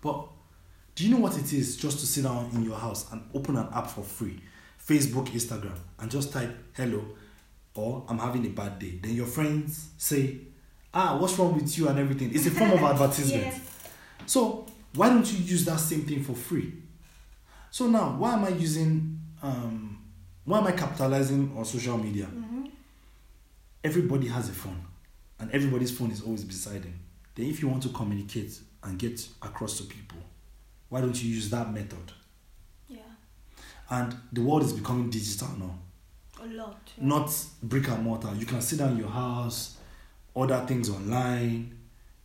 But 0.00 0.26
do 0.94 1.04
you 1.04 1.14
know 1.14 1.20
what 1.20 1.36
it 1.38 1.52
is 1.52 1.76
just 1.76 2.00
to 2.00 2.06
sit 2.06 2.24
down 2.24 2.50
in 2.54 2.62
your 2.64 2.76
house 2.76 3.10
and 3.12 3.22
open 3.34 3.56
an 3.56 3.68
app 3.74 3.88
for 3.88 4.02
free? 4.02 4.40
Facebook, 4.86 5.28
Instagram, 5.28 5.78
and 5.98 6.10
just 6.10 6.32
type 6.32 6.56
hello 6.74 7.04
or 7.74 8.04
I'm 8.08 8.18
having 8.18 8.44
a 8.46 8.50
bad 8.50 8.78
day. 8.78 8.98
Then 9.00 9.14
your 9.14 9.26
friends 9.26 9.90
say, 9.96 10.38
ah, 10.94 11.16
what's 11.18 11.38
wrong 11.38 11.54
with 11.54 11.76
you 11.78 11.88
and 11.88 11.98
everything. 11.98 12.30
It's 12.34 12.46
a 12.46 12.50
form 12.50 12.72
of 12.72 12.80
advertisement. 12.92 13.44
Yes. 13.44 13.60
So 14.26 14.66
why 14.94 15.08
don't 15.08 15.30
you 15.32 15.38
use 15.38 15.64
that 15.64 15.78
same 15.80 16.02
thing 16.02 16.22
for 16.22 16.34
free? 16.34 16.72
So 17.70 17.86
now, 17.86 18.16
why 18.18 18.34
am 18.34 18.44
I 18.44 18.48
using? 18.48 19.18
Um, 19.42 20.02
why 20.44 20.58
am 20.58 20.66
I 20.66 20.72
capitalizing 20.72 21.52
on 21.56 21.64
social 21.64 21.96
media? 21.96 22.26
Mm-hmm. 22.26 22.66
Everybody 23.84 24.28
has 24.28 24.48
a 24.48 24.52
phone. 24.52 24.84
and 25.38 25.50
everybody's 25.52 25.90
phone 25.96 26.10
is 26.10 26.20
always 26.22 26.44
beside 26.44 26.82
them. 26.82 27.00
then 27.34 27.46
if 27.46 27.62
you 27.62 27.68
want 27.68 27.82
to 27.82 27.88
communicate 27.90 28.60
and 28.82 28.98
get 28.98 29.26
across 29.40 29.78
to 29.78 29.84
people, 29.84 30.18
why 30.90 31.00
don't 31.00 31.22
you 31.22 31.30
use 31.34 31.48
that 31.50 31.72
method? 31.72 32.12
Yeah. 32.88 32.98
And 33.88 34.14
the 34.32 34.42
world 34.42 34.64
is 34.64 34.72
becoming 34.74 35.08
digital 35.08 35.48
now, 35.58 35.78
A 36.42 36.46
lot. 36.48 36.92
not 37.00 37.30
brick 37.62 37.88
and 37.88 38.02
mortar. 38.02 38.34
You 38.36 38.44
can 38.44 38.60
sit 38.60 38.80
down 38.80 38.90
in 38.92 38.98
your 38.98 39.08
house, 39.08 39.78
other 40.40 40.64
things 40.66 40.88
online. 40.88 41.76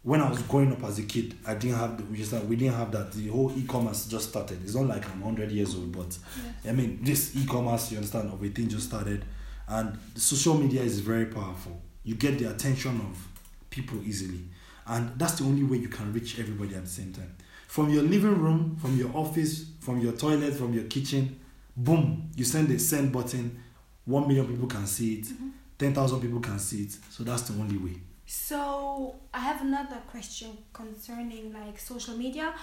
When 0.02 0.22
I 0.22 0.30
was 0.30 0.42
growing 0.44 0.72
up 0.72 0.82
as 0.86 1.00
a 1.00 1.04
kid, 1.04 1.36
I 1.46 1.56
didn't 1.56 1.78
have 1.78 1.98
the, 1.98 2.04
we 2.06 2.48
we 2.48 2.56
didn't 2.56 2.76
have 2.76 2.90
that. 2.94 3.12
The 3.12 3.28
whole 3.28 3.52
e-commerce 3.58 4.06
just 4.06 4.30
started. 4.30 4.64
It's 4.64 4.74
not 4.76 4.86
like 4.86 5.06
I'm 5.12 5.22
hundred 5.22 5.52
years 5.52 5.76
old, 5.76 5.92
but 5.92 6.08
yes. 6.08 6.70
I 6.70 6.72
mean 6.72 7.00
this 7.02 7.36
e-commerce, 7.36 7.92
you 7.92 7.98
understand, 7.98 8.32
of 8.32 8.42
a 8.42 8.48
thing 8.48 8.70
just 8.70 8.88
started, 8.88 9.26
and 9.68 9.98
social 10.16 10.54
media 10.54 10.82
is 10.82 11.02
very 11.02 11.26
powerful. 11.26 11.82
You 12.04 12.16
get 12.16 12.40
the 12.40 12.52
attention 12.52 13.02
of 13.02 13.28
people 13.70 14.02
easily, 14.06 14.46
and 14.88 15.12
that's 15.20 15.40
the 15.40 15.44
only 15.44 15.64
way 15.64 15.78
you 15.78 15.90
can 15.90 16.14
reach 16.14 16.40
everybody 16.40 16.74
at 16.76 16.86
the 16.86 16.90
same 16.90 17.12
time. 17.12 17.36
From 17.68 17.90
your 17.90 18.04
living 18.04 18.40
room, 18.40 18.78
from 18.80 18.96
your 18.96 19.10
office, 19.14 19.66
from 19.82 20.00
your 20.00 20.14
toilet, 20.14 20.54
from 20.54 20.74
your 20.74 20.86
kitchen, 20.86 21.38
boom, 21.76 22.30
you 22.38 22.46
send 22.46 22.72
a 22.72 22.80
send 22.80 23.12
button. 23.12 23.62
One 24.06 24.26
million 24.28 24.48
people 24.48 24.68
can 24.68 24.86
see 24.86 25.16
it. 25.16 25.26
Mm-hmm 25.26 25.50
10,000 25.78 26.22
people 26.22 26.40
can 26.40 26.60
see 26.60 26.84
it. 26.84 26.98
So 27.10 27.24
that's 27.24 27.44
the 27.44 27.60
only 27.60 27.78
way. 27.78 28.00
So 28.26 29.16
I 29.34 29.40
have 29.40 29.62
another 29.62 29.98
question 30.10 30.58
concerning 30.74 31.54
like 31.54 31.80
social 31.80 32.16
media. 32.16 32.54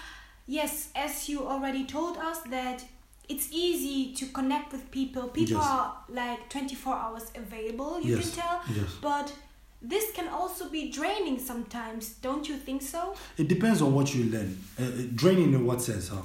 Yes, 0.47 0.90
as 0.95 1.28
you 1.28 1.47
already 1.47 1.85
told 1.85 2.16
us 2.19 2.40
that 2.50 2.85
it's 3.28 3.49
easy 3.52 4.12
to 4.14 4.26
connect 4.33 4.73
with 4.73 4.90
people. 4.90 5.28
People 5.28 5.57
yes. 5.57 5.64
are 5.64 5.97
like 6.09 6.49
24 6.49 6.95
hours 6.95 7.31
available, 7.35 8.00
you 8.00 8.16
yes. 8.16 8.35
can 8.35 8.42
tell. 8.42 8.61
Yes. 8.75 8.90
But 9.00 9.33
this 9.81 10.12
can 10.12 10.28
also 10.28 10.69
be 10.69 10.90
draining 10.90 11.38
sometimes, 11.38 12.14
don't 12.14 12.49
you 12.49 12.57
think 12.57 12.83
so? 12.83 13.14
It 13.37 13.49
depends 13.49 13.83
on 13.83 13.95
what 13.95 14.14
you 14.14 14.25
learn. 14.25 14.59
Uh, 14.78 14.85
uh 14.85 14.88
draining 15.14 15.52
in 15.54 15.64
what 15.64 15.81
sense, 15.81 16.09
huh? 16.09 16.23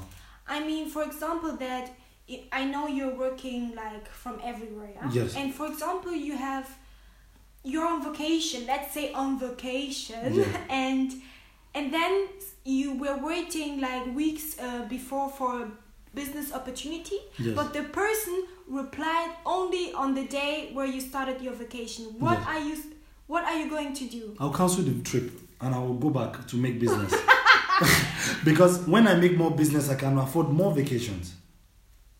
I 0.47 0.65
mean, 0.65 0.89
for 0.89 1.03
example, 1.03 1.53
that 1.57 1.91
I- 2.29 2.43
I 2.51 2.65
know 2.65 2.87
you're 2.87 3.15
working 3.15 3.73
like 3.75 4.07
from 4.09 4.39
everywhere, 4.43 4.89
yeah? 4.95 5.09
Yes. 5.11 5.35
And 5.35 5.53
for 5.53 5.67
example, 5.67 6.11
you 6.13 6.35
have 6.37 6.67
you're 7.63 7.85
on 7.85 8.01
vacation. 8.03 8.65
Let's 8.65 8.93
say 8.93 9.11
on 9.13 9.39
vacation, 9.39 10.33
Yeah. 10.33 10.45
and 10.69 11.13
and 11.75 11.93
then 11.93 12.27
you 12.65 12.93
were 12.97 13.17
waiting 13.17 13.79
like 13.81 14.05
weeks 14.15 14.57
uh, 14.59 14.85
before 14.89 15.29
for 15.29 15.61
a 15.63 15.71
business 16.15 16.53
opportunity, 16.53 17.19
Yes. 17.37 17.55
but 17.55 17.73
the 17.73 17.83
person 17.83 18.43
replied 18.67 19.31
only 19.45 19.93
on 19.93 20.13
the 20.15 20.25
day 20.25 20.69
where 20.73 20.85
you 20.87 20.99
started 21.01 21.41
your 21.41 21.53
vacation. 21.53 22.05
What 22.19 22.39
Yes. 22.39 22.47
are 22.47 22.59
you 22.59 22.75
What 23.27 23.43
are 23.43 23.57
you 23.61 23.69
going 23.69 23.93
to 23.93 24.05
do? 24.05 24.35
I'll 24.39 24.53
cancel 24.53 24.83
the 24.83 25.01
trip 25.03 25.31
and 25.61 25.75
I 25.75 25.79
will 25.79 25.95
go 26.05 26.09
back 26.09 26.47
to 26.47 26.55
make 26.55 26.79
business. 26.79 27.13
because 28.45 28.87
when 28.87 29.05
I 29.07 29.15
make 29.15 29.37
more 29.37 29.51
business, 29.51 29.89
I 29.89 29.95
can 29.95 30.17
afford 30.17 30.49
more 30.49 30.73
vacations. 30.73 31.33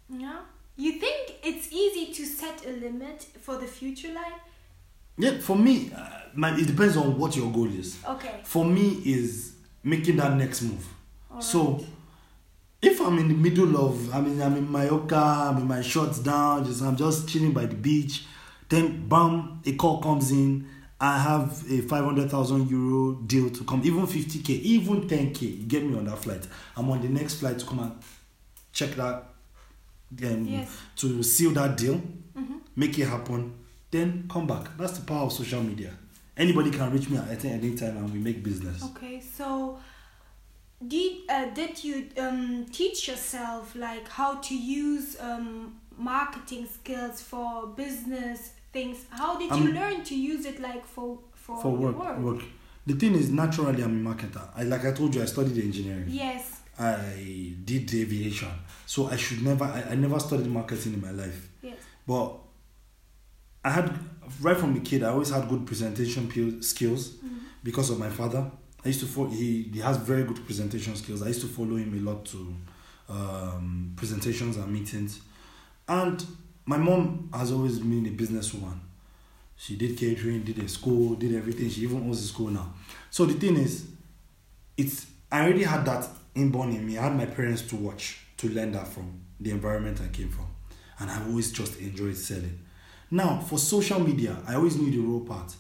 Yeah. 0.10 0.40
You 0.76 0.94
think 0.94 1.36
it's 1.44 1.72
easy 1.72 2.14
to 2.14 2.26
set 2.26 2.66
a 2.66 2.70
limit 2.70 3.26
for 3.42 3.58
the 3.58 3.66
future 3.66 4.14
life? 4.14 4.40
Yeah, 5.18 5.40
for 5.40 5.56
me, 5.56 5.92
uh, 5.96 6.10
my, 6.36 6.56
it 6.56 6.68
depends 6.68 6.96
on 6.96 7.18
what 7.18 7.36
your 7.36 7.52
goal 7.52 7.68
is. 7.68 7.98
Okay. 8.08 8.42
For 8.44 8.64
me, 8.64 9.02
is 9.04 9.56
making 9.84 10.18
that 10.18 10.36
next 10.36 10.62
move. 10.62 10.86
All 11.34 11.42
So, 11.42 11.84
if 12.82 13.02
I'm 13.02 13.18
in 13.18 13.28
the 13.28 13.34
middle 13.34 13.76
of, 13.78 14.14
I 14.14 14.22
mean, 14.22 14.40
I'm 14.40 14.56
in 14.56 14.72
my 14.72 14.88
Oka, 14.88 15.16
I'm 15.16 15.58
in 15.58 15.68
my 15.68 15.82
shorts 15.82 16.20
down, 16.20 16.66
just 16.66 16.84
I'm 16.84 16.96
just 16.96 17.28
chilling 17.28 17.52
by 17.54 17.66
the 17.66 17.76
beach, 17.76 18.26
then 18.70 19.08
bam, 19.08 19.62
a 19.66 19.74
call 19.74 20.00
comes 20.02 20.32
in. 20.32 20.68
I 21.00 21.20
have 21.20 21.64
a 21.72 21.82
500,000 21.82 22.70
euro 22.70 23.14
deal 23.26 23.50
to 23.52 23.64
come, 23.64 23.82
even 23.84 24.06
50k, 24.08 24.50
even 24.50 25.08
10k. 25.08 25.42
You 25.42 25.66
get 25.66 25.84
me 25.84 25.96
on 25.98 26.06
that 26.06 26.18
flight. 26.18 26.48
I'm 26.76 26.90
on 26.90 27.02
the 27.02 27.08
next 27.10 27.36
flight 27.36 27.60
to 27.60 27.66
come 27.66 27.80
and 27.80 27.92
check 28.74 28.92
that, 28.96 29.24
um, 30.24 30.48
Yes. 30.48 30.70
to 30.98 31.22
seal 31.24 31.52
that 31.52 31.78
deal, 31.78 32.02
Mhm. 32.36 32.60
make 32.76 32.98
it 33.00 33.06
happen, 33.08 33.54
then 33.92 34.28
come 34.30 34.48
back. 34.48 34.78
That's 34.78 34.98
the 35.00 35.06
power 35.06 35.26
of 35.26 35.32
social 35.34 35.62
media. 35.64 35.94
Anybody 36.36 36.70
can 36.72 36.92
reach 36.94 37.10
me 37.10 37.18
at 37.18 37.44
any 37.46 37.76
time 37.76 37.98
and 37.98 38.14
we 38.14 38.20
make 38.20 38.44
business. 38.44 38.84
Okay, 38.84 39.20
so 39.38 39.80
did 40.88 41.14
uh, 41.30 41.46
did 41.54 41.84
you 41.84 42.08
um, 42.20 42.66
teach 42.72 43.08
yourself 43.08 43.76
like 43.76 44.08
how 44.08 44.36
to 44.36 44.56
use 44.56 45.18
um, 45.20 45.74
marketing 45.98 46.68
skills 46.72 47.22
for 47.22 47.68
business 47.76 48.52
things? 48.72 48.98
How 49.10 49.38
did 49.40 49.50
you 49.50 49.70
Um, 49.70 49.74
learn 49.74 50.04
to 50.04 50.16
use 50.16 50.46
it 50.46 50.60
like 50.60 50.86
for 50.86 51.20
for, 51.34 51.62
for 51.62 51.80
your 51.80 51.92
work, 51.94 52.20
work. 52.20 52.44
The 52.86 52.94
thing 52.94 53.16
is, 53.16 53.30
naturally, 53.32 53.84
I'm 53.84 54.06
a 54.06 54.10
marketer. 54.14 54.48
I, 54.56 54.64
like 54.64 54.86
I 54.86 54.92
told 54.92 55.16
you, 55.16 55.22
I 55.22 55.26
studied 55.26 55.58
engineering. 55.64 56.06
Yes. 56.10 56.62
I 56.80 57.54
did 57.66 57.94
aviation, 57.94 58.52
so 58.86 59.08
I 59.08 59.16
should 59.16 59.42
never. 59.44 59.66
I, 59.66 59.92
I 59.92 59.96
never 59.96 60.20
studied 60.20 60.48
marketing 60.48 60.94
in 60.94 61.02
my 61.02 61.12
life. 61.12 61.50
Yes. 61.62 61.78
But 62.06 62.34
I 63.66 63.72
had 63.72 63.98
right 64.42 64.56
from 64.58 64.74
the 64.74 64.80
kid. 64.82 65.04
I 65.04 65.10
always 65.10 65.30
had 65.30 65.50
good 65.50 65.66
presentation 65.66 66.62
skills 66.62 67.14
because 67.64 67.90
of 67.90 68.00
my 68.00 68.10
father. 68.10 68.50
I 68.86 68.90
used 68.90 69.00
to 69.02 69.08
follow. 69.08 69.30
He 69.30 69.70
he 69.74 69.80
has 69.80 69.98
very 69.98 70.24
good 70.24 70.46
presentation 70.46 70.96
skills. 70.96 71.22
I 71.24 71.28
used 71.28 71.42
to 71.42 71.48
follow 71.48 71.76
him 71.76 71.94
a 71.94 72.10
lot 72.10 72.26
to 72.26 72.56
um, 73.10 73.94
presentations 73.96 74.58
and 74.58 74.72
meetings, 74.72 75.22
and 75.88 76.24
my 76.66 76.78
mom 76.78 77.30
has 77.34 77.52
always 77.52 77.80
been 77.80 78.06
a 78.06 78.10
businesswoman. 78.10 78.80
She 79.56 79.76
did 79.76 79.98
catering, 79.98 80.44
did 80.44 80.60
a 80.60 80.68
school, 80.68 81.16
did 81.16 81.34
everything. 81.34 81.70
She 81.70 81.82
even 81.82 82.04
owns 82.04 82.24
a 82.24 82.28
school 82.28 82.50
now. 82.50 82.74
So 83.10 83.26
the 83.26 83.34
thing 83.34 83.58
is, 83.58 83.88
it's 84.78 85.08
I 85.32 85.42
already 85.44 85.64
had 85.64 85.84
that 85.86 86.08
inborn 86.38 86.72
in 86.72 86.86
me. 86.86 86.98
I 86.98 87.04
had 87.04 87.16
my 87.18 87.26
parents 87.26 87.62
to 87.64 87.76
watch, 87.76 88.20
to 88.38 88.50
learn 88.50 88.72
that 88.74 88.88
from 88.88 89.20
the 89.40 89.52
environment 89.52 90.00
I 90.04 90.08
came 90.10 90.30
from, 90.30 90.48
and 91.00 91.10
I 91.10 91.24
always 91.28 91.52
just 91.52 91.80
enjoyed 91.80 92.16
selling. 92.18 92.60
Now 93.12 93.40
for 93.40 93.58
social 93.60 94.00
media, 94.00 94.38
I 94.48 94.56
always 94.56 94.76
knew 94.78 94.92
the 94.92 95.00
raw 95.00 95.20
part. 95.36 95.56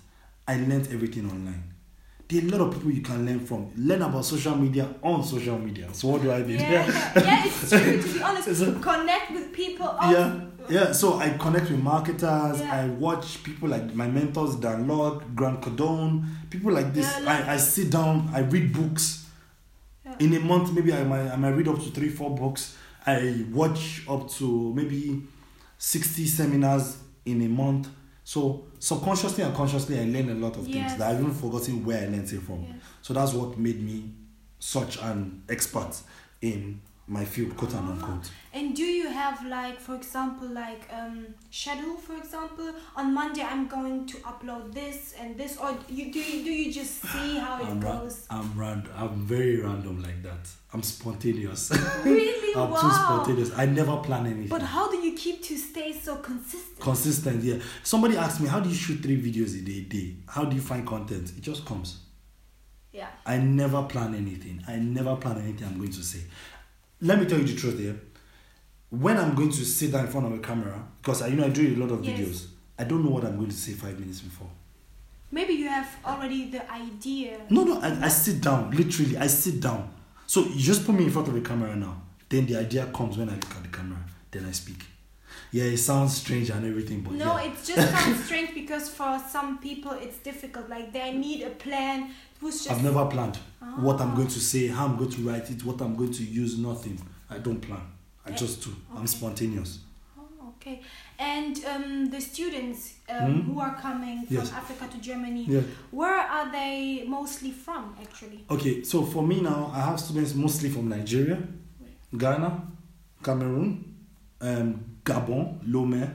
I 0.48 0.56
learned 0.58 0.88
everything 0.92 1.30
online. 1.30 1.74
There 2.30 2.42
are 2.42 2.46
a 2.46 2.50
lot 2.50 2.62
of 2.68 2.74
people 2.74 2.92
you 2.92 3.02
can 3.02 3.26
learn 3.26 3.40
from. 3.40 3.72
Learn 3.78 4.02
about 4.02 4.26
social 4.26 4.56
media 4.56 4.88
on 5.02 5.24
social 5.24 5.58
media. 5.58 5.88
So 5.94 6.10
what 6.10 6.22
do 6.22 6.32
I 6.32 6.42
do? 6.42 6.52
Yeah, 6.54 6.86
yeah, 7.16 7.46
it's 7.46 7.70
true. 7.70 8.02
To 8.02 8.14
be 8.14 8.22
honest, 8.22 8.56
So- 8.56 8.80
connect 8.80 9.32
with 9.32 9.54
people. 9.54 9.88
on- 9.88 10.12
yeah 10.14 10.40
yeah 10.70 10.92
so 10.92 11.18
i 11.18 11.30
connect 11.38 11.70
with 11.72 11.80
marketers 11.80 12.60
Yeah. 12.60 12.76
i 12.84 12.90
watch 12.90 13.42
people 13.42 13.70
like 13.70 13.96
my 13.96 14.06
mentors 14.06 14.58
dan 14.58 14.86
lok 14.86 15.24
grant 15.34 15.62
cardone 15.62 16.26
people 16.50 16.74
like 16.74 16.94
this 16.94 17.06
Yeah, 17.20 17.24
like- 17.26 17.46
I, 17.48 17.54
I 17.54 17.58
sit 17.58 17.90
down 17.90 18.30
i 18.34 18.40
read 18.42 18.74
books 18.74 19.27
Yeah. 20.08 20.16
in 20.26 20.34
a 20.36 20.40
month 20.40 20.72
maybe 20.74 20.94
I 20.94 21.04
might, 21.04 21.28
I 21.30 21.36
might 21.36 21.50
read 21.52 21.68
up 21.68 21.76
to 21.76 21.90
three 21.92 22.10
four 22.10 22.36
books 22.36 22.76
i 23.06 23.46
watch 23.52 24.04
up 24.10 24.30
to 24.32 24.74
maybe 24.74 25.22
60 25.78 26.26
seminars 26.26 26.98
in 27.26 27.42
a 27.42 27.48
month 27.48 27.88
so 28.24 28.66
subconsciously 28.80 29.44
and 29.44 29.56
consciously 29.56 30.00
i 30.00 30.04
learn 30.06 30.30
a 30.30 30.34
lot 30.34 30.56
of 30.58 30.66
things 30.66 30.92
that 30.98 31.10
i've 31.12 31.20
even 31.20 31.34
forgotten 31.34 31.86
where 31.86 31.98
i 32.00 32.06
learned 32.06 32.32
it 32.32 32.42
from 32.42 32.64
Yes. 32.64 32.76
so 33.02 33.14
that's 33.14 33.34
what 33.34 33.58
made 33.58 33.82
me 33.82 34.12
such 34.60 34.98
an 35.02 35.44
expert 35.50 35.96
in 36.42 36.82
my 37.10 37.24
field 37.24 37.56
quote 37.56 37.74
and 37.74 37.88
unquote 37.90 38.30
And 38.54 38.76
do 38.76 38.84
you 38.84 39.08
have 39.10 39.46
like, 39.46 39.80
for 39.80 39.96
example, 39.96 40.48
like 40.50 40.90
um, 40.92 41.28
schedule? 41.52 41.96
For 41.96 42.18
example, 42.18 42.74
on 42.98 43.14
Monday 43.14 43.44
I'm 43.44 43.68
going 43.68 44.06
to 44.08 44.18
upload 44.18 44.74
this 44.74 45.14
and 45.20 45.38
this, 45.38 45.58
or 45.58 45.78
you 45.88 46.12
do 46.12 46.20
you 46.20 46.44
do 46.44 46.52
you 46.52 46.74
just 46.74 47.02
see 47.02 47.38
how 47.38 47.62
it 47.62 47.66
I'm, 47.66 47.80
ra- 47.80 48.00
goes? 48.00 48.26
I'm 48.30 48.52
random. 48.60 48.92
I'm 48.96 49.16
very 49.26 49.62
random 49.62 50.02
like 50.04 50.22
that. 50.24 50.50
I'm 50.74 50.84
spontaneous. 50.84 51.72
Really? 52.04 52.54
I'm 52.62 52.72
wow. 52.72 52.82
too 52.82 52.92
spontaneous. 52.92 53.52
I 53.58 53.66
never 53.68 53.98
plan 53.98 54.26
anything. 54.26 54.48
But 54.48 54.64
how 54.64 54.90
do 54.92 54.98
you 54.98 55.14
keep 55.16 55.44
to 55.44 55.56
stay 55.58 55.94
so 55.94 56.18
consistent? 56.18 56.80
Consistent, 56.80 57.44
yeah. 57.44 57.58
Somebody 57.84 58.18
asked 58.18 58.42
me, 58.42 58.48
how 58.48 58.60
do 58.60 58.68
you 58.70 58.76
shoot 58.76 59.02
three 59.02 59.22
videos 59.22 59.58
a 59.58 59.64
day? 59.64 59.82
day? 59.82 60.16
How 60.28 60.44
do 60.46 60.56
you 60.56 60.62
find 60.62 60.86
content? 60.86 61.32
It 61.38 61.42
just 61.42 61.66
comes. 61.66 62.00
yeah. 62.92 63.10
I 63.26 63.38
never 63.38 63.84
plan 63.84 64.16
anything. 64.16 64.64
I 64.68 64.78
never 64.78 65.16
plan 65.16 65.38
anything 65.40 65.68
I'm 65.68 65.78
going 65.78 65.92
to 65.92 66.04
say. 66.04 66.22
Let 67.01 67.20
me 67.20 67.25
tell 67.25 67.39
you 67.39 67.46
the 67.46 67.56
truth 67.56 67.80
here. 67.80 67.96
When 68.89 69.18
I'm 69.18 69.36
going 69.36 69.50
to 69.51 69.66
sit 69.66 69.92
down 69.92 70.06
in 70.06 70.12
front 70.12 70.27
of 70.27 70.34
a 70.34 70.39
camera, 70.39 70.82
because 71.01 71.22
I, 71.22 71.27
you 71.27 71.36
know 71.36 71.46
I 71.46 71.50
do 71.50 71.75
a 71.75 71.77
lot 71.77 71.92
of 71.92 72.04
Yes. 72.04 72.20
videos, 72.20 72.46
I 72.80 72.84
don't 72.86 73.04
know 73.04 73.12
what 73.12 73.25
I'm 73.25 73.36
going 73.38 73.50
to 73.50 73.56
say 73.56 73.74
five 73.74 74.00
minutes 74.00 74.22
before. 74.22 74.48
Maybe 75.32 75.54
you 75.54 75.68
have 75.68 75.89
already 76.06 76.50
the 76.50 76.72
idea. 76.72 77.38
No, 77.50 77.63
no, 77.66 77.82
I, 77.82 78.06
I 78.06 78.08
sit 78.08 78.42
down. 78.42 78.72
Literally, 78.72 79.18
I 79.18 79.27
sit 79.27 79.60
down. 79.60 79.92
So 80.25 80.46
you 80.46 80.60
just 80.60 80.86
put 80.86 80.96
me 80.96 81.04
in 81.06 81.10
front 81.12 81.27
of 81.27 81.36
a 81.36 81.42
camera 81.42 81.75
now. 81.75 82.01
Then 82.30 82.46
the 82.46 82.58
idea 82.58 82.86
comes 82.88 83.18
when 83.18 83.30
I 83.30 83.34
look 83.34 83.51
at 83.56 83.63
the 83.63 83.70
camera. 83.70 84.00
Then 84.32 84.46
I 84.46 84.51
speak. 84.51 84.84
Yeah, 85.51 85.63
it 85.66 85.77
sounds 85.77 86.18
strange 86.18 86.50
and 86.50 86.66
everything, 86.66 87.01
but 87.01 87.13
No, 87.13 87.38
yeah. 87.38 87.44
it 87.51 87.54
just 87.63 87.92
sounds 87.92 88.24
strange 88.25 88.54
because 88.54 88.89
for 88.89 89.20
some 89.30 89.60
people 89.60 89.92
it's 89.92 90.18
difficult. 90.18 90.70
Like 90.70 90.92
they 90.94 91.12
need 91.13 91.44
a 91.44 91.50
plan. 91.51 92.12
Just 92.41 92.70
I've 92.72 92.84
never 92.84 93.06
planned 93.06 93.38
what 93.79 94.00
I'm 94.01 94.12
Ah. 94.12 94.15
going 94.15 94.27
to 94.27 94.39
say, 94.39 94.67
how 94.67 94.86
I'm 94.86 94.98
going 94.98 95.10
to 95.12 95.22
write 95.22 95.50
it, 95.51 95.63
what 95.65 95.82
I'm 95.82 95.96
going 95.96 96.12
to 96.13 96.24
use. 96.24 96.58
Nothing. 96.58 97.00
I 97.29 97.38
don't 97.39 97.60
plan. 97.62 97.82
I 98.25 98.32
just 98.32 98.63
do. 98.63 98.75
I'm 98.96 99.08
spontaneous. 99.08 99.79
Oh, 100.17 100.24
Okay. 100.58 100.82
And 101.20 101.63
um, 101.65 102.10
the 102.10 102.20
students 102.22 102.96
um, 103.10 103.44
who 103.44 103.60
are 103.60 103.75
coming 103.75 104.25
from 104.25 104.36
Yes. 104.38 104.51
Africa 104.53 104.88
to 104.91 104.98
Germany, 105.00 105.46
Yeah. 105.48 105.62
where 105.91 106.20
are 106.20 106.51
they 106.51 107.06
mostly 107.08 107.51
from 107.51 107.96
actually? 108.01 108.44
Okay, 108.50 108.84
so 108.84 109.03
for 109.03 109.24
me 109.24 109.41
now, 109.41 109.72
I 109.74 109.82
have 109.82 110.00
students 110.00 110.34
mostly 110.36 110.70
from 110.70 110.89
Nigeria, 110.89 111.38
Ghana, 112.15 112.62
Cameroon, 113.24 113.96
um, 114.41 114.84
Gabon, 115.03 115.60
Lomé, 115.67 116.13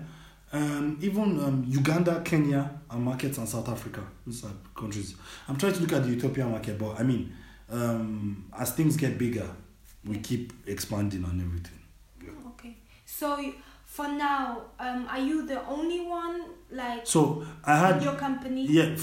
um, 0.52 0.98
even 1.00 1.40
um, 1.40 1.64
Uganda, 1.66 2.20
Kenya, 2.24 2.70
and 2.92 3.02
markets 3.02 3.38
and 3.38 3.48
South 3.48 3.68
Africa. 3.68 4.02
These 4.26 4.44
are 4.44 4.52
countries. 4.76 5.14
I'm 5.48 5.56
trying 5.56 5.72
to 5.74 5.80
look 5.80 5.92
at 5.92 6.04
the 6.04 6.10
Ethiopian 6.10 6.50
market, 6.50 6.78
but 6.78 6.98
I 6.98 7.02
mean, 7.02 7.32
um, 7.70 8.44
as 8.58 8.72
things 8.72 8.96
get 8.96 9.18
bigger, 9.18 9.48
we 10.04 10.18
keep 10.18 10.52
expanding 10.66 11.24
on 11.24 11.40
everything. 11.40 11.78
Okay. 12.48 12.76
So 13.06 13.52
for 13.86 14.08
now, 14.08 14.62
um, 14.78 15.06
are 15.08 15.18
you 15.20 15.46
the 15.46 15.64
only 15.66 16.00
one 16.00 16.44
like 16.70 17.06
So 17.06 17.46
I 17.64 17.76
had 17.76 18.02
your 18.02 18.14
company? 18.14 18.66
Yeah, 18.66 18.96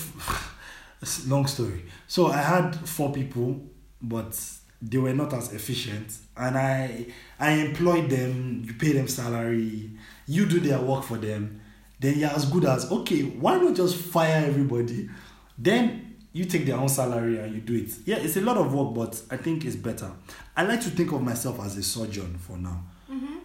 long 1.28 1.48
story. 1.48 1.86
So 2.08 2.28
I 2.28 2.38
had 2.42 2.76
four 2.76 3.12
people, 3.12 3.62
but 4.02 4.40
they 4.82 4.98
were 4.98 5.14
not 5.14 5.34
as 5.34 5.54
efficient, 5.54 6.18
and 6.38 6.58
I 6.58 7.08
I 7.40 7.52
employed 7.52 8.10
them. 8.10 8.64
You 8.66 8.74
pay 8.74 8.94
them 8.94 9.08
salary. 9.08 9.92
You 10.28 10.46
do 10.46 10.60
their 10.60 10.80
work 10.80 11.04
for 11.04 11.18
them. 11.18 11.62
Then 12.00 12.18
you're 12.20 12.30
as 12.30 12.46
good 12.46 12.66
as 12.66 12.92
okay. 12.92 13.22
Why 13.24 13.58
not 13.58 13.76
just 13.76 13.96
fire 13.98 14.46
everybody? 14.46 15.10
Then 15.58 16.18
you 16.32 16.46
take 16.46 16.66
their 16.66 16.78
own 16.78 16.88
salary 16.90 17.40
and 17.40 17.54
you 17.54 17.62
do 17.62 17.76
it. 17.76 17.92
Yeah, 18.06 18.18
it's 18.18 18.38
a 18.38 18.42
lot 18.42 18.58
of 18.58 18.74
work, 18.74 18.94
but 18.94 19.22
I 19.32 19.38
think 19.38 19.66
it's 19.66 19.76
better. 19.76 20.12
I 20.56 20.64
like 20.64 20.82
to 20.82 20.90
think 20.90 21.12
of 21.12 21.22
myself 21.22 21.60
as 21.62 21.76
a 21.78 21.84
surgeon 21.84 22.38
for 22.38 22.58
now 22.58 22.84
Mm-hmm. 23.12 23.38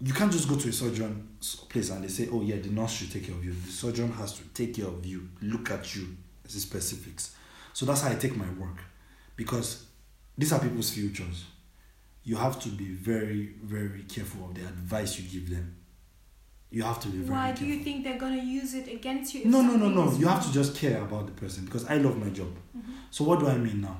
you 0.00 0.12
can't 0.14 0.30
just 0.30 0.48
go 0.48 0.54
to 0.56 0.68
a 0.68 0.72
surgeon's 0.72 1.56
place 1.68 1.90
and 1.90 2.04
they 2.04 2.08
say, 2.08 2.28
oh 2.32 2.40
yeah, 2.40 2.56
the 2.56 2.68
nurse 2.70 2.92
should 2.92 3.10
take 3.12 3.26
care 3.26 3.34
of 3.34 3.44
you. 3.44 3.52
The 3.52 3.70
surgeon 3.72 4.12
has 4.12 4.34
to 4.38 4.44
take 4.54 4.74
care 4.76 4.86
of 4.86 5.04
you, 5.04 5.28
look 5.42 5.70
at 5.72 5.94
you, 5.96 6.16
as 6.44 6.54
the 6.54 6.60
specifics. 6.60 7.34
So 7.72 7.84
that's 7.84 8.02
how 8.02 8.10
I 8.10 8.14
take 8.14 8.36
my 8.36 8.48
work, 8.58 8.78
because 9.36 9.84
these 10.38 10.52
are 10.52 10.60
people's 10.60 10.90
futures. 10.90 11.46
You 12.24 12.36
have 12.36 12.60
to 12.60 12.68
be 12.68 12.92
very, 12.94 13.54
very 13.62 14.04
careful 14.04 14.46
of 14.46 14.54
the 14.54 14.60
advice 14.62 15.18
you 15.18 15.28
give 15.40 15.50
them. 15.50 15.74
You 16.72 16.82
have 16.84 16.98
to 17.00 17.08
be 17.08 17.18
very 17.18 17.30
Why 17.30 17.46
careful. 17.48 17.66
do 17.66 17.72
you 17.72 17.84
think 17.84 18.02
they're 18.04 18.18
gonna 18.18 18.42
use 18.42 18.72
it 18.74 18.88
against 18.88 19.34
you? 19.34 19.44
No, 19.44 19.60
no, 19.60 19.76
no, 19.76 19.88
no. 19.90 20.10
You 20.16 20.26
have 20.26 20.44
to 20.46 20.50
just 20.52 20.74
care 20.74 21.02
about 21.02 21.26
the 21.26 21.32
person 21.32 21.66
because 21.66 21.84
I 21.84 21.98
love 21.98 22.16
my 22.16 22.30
job. 22.30 22.48
Mhm. 22.76 22.82
So 23.10 23.24
what 23.24 23.40
do 23.40 23.46
I 23.46 23.58
mean 23.58 23.82
now? 23.82 23.98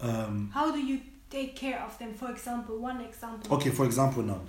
Um, 0.00 0.50
How 0.52 0.72
do 0.72 0.78
you 0.80 1.00
take 1.30 1.54
care 1.54 1.80
of 1.80 1.96
them? 2.00 2.12
For 2.14 2.28
example, 2.30 2.78
one 2.78 3.00
example. 3.00 3.54
Okay, 3.56 3.70
for 3.70 3.84
example, 3.86 4.24
now, 4.24 4.40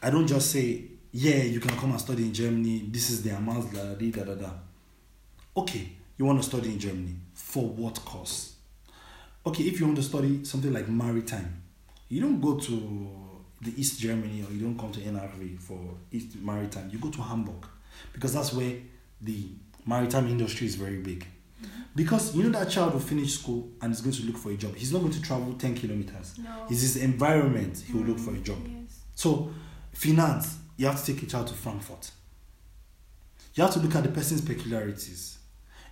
I 0.00 0.10
don't 0.10 0.28
just 0.28 0.50
say, 0.52 0.84
yeah, 1.12 1.42
you 1.42 1.58
can 1.60 1.76
come 1.76 1.90
and 1.90 2.00
study 2.00 2.22
in 2.24 2.32
Germany. 2.32 2.88
This 2.92 3.10
is 3.10 3.22
the 3.22 3.30
amount, 3.30 3.72
da 3.74 3.94
da 3.94 4.10
da 4.12 4.24
da 4.24 4.34
da. 4.34 4.50
Okay, 5.56 5.88
you 6.18 6.24
want 6.24 6.40
to 6.40 6.48
study 6.48 6.68
in 6.72 6.78
Germany 6.78 7.16
for 7.34 7.64
what 7.68 7.96
course? 8.04 8.54
Okay, 9.44 9.64
if 9.64 9.80
you 9.80 9.86
want 9.86 9.96
to 9.96 10.02
study 10.04 10.44
something 10.44 10.72
like 10.72 10.88
maritime, 10.88 11.62
you 12.08 12.20
don't 12.20 12.40
go 12.40 12.56
to 12.58 13.25
the 13.60 13.78
East 13.80 14.00
Germany 14.00 14.44
or 14.46 14.52
you 14.52 14.60
don't 14.60 14.78
come 14.78 14.92
to 14.92 15.00
NRW 15.00 15.58
for 15.60 15.78
East 16.10 16.36
Maritime. 16.36 16.90
You 16.92 16.98
go 16.98 17.10
to 17.10 17.22
Hamburg 17.22 17.66
because 18.12 18.34
that's 18.34 18.52
where 18.52 18.74
the 19.20 19.48
maritime 19.86 20.28
industry 20.28 20.66
is 20.66 20.74
very 20.74 20.98
big. 20.98 21.26
Mm-hmm. 21.62 21.82
Because 21.94 22.34
you 22.36 22.42
know 22.42 22.58
that 22.58 22.70
child 22.70 22.92
will 22.92 23.00
finish 23.00 23.38
school 23.38 23.70
and 23.80 23.92
is 23.92 24.00
going 24.00 24.14
to 24.14 24.22
look 24.24 24.36
for 24.36 24.50
a 24.50 24.56
job. 24.56 24.74
He's 24.76 24.92
not 24.92 25.00
going 25.00 25.12
to 25.12 25.22
travel 25.22 25.54
10 25.54 25.74
kilometers. 25.74 26.38
No. 26.38 26.66
It's 26.68 26.82
his 26.82 26.96
environment 26.96 27.82
he 27.86 27.94
will 27.94 28.04
look 28.04 28.18
for 28.18 28.32
a 28.32 28.38
job. 28.38 28.58
Yes. 28.66 29.00
So, 29.14 29.50
finance, 29.92 30.58
you 30.76 30.86
have 30.86 31.02
to 31.02 31.12
take 31.14 31.22
a 31.22 31.26
child 31.26 31.46
to 31.46 31.54
Frankfurt. 31.54 32.10
You 33.54 33.62
have 33.62 33.72
to 33.72 33.80
look 33.80 33.94
at 33.94 34.02
the 34.02 34.10
person's 34.10 34.42
peculiarities. 34.42 35.38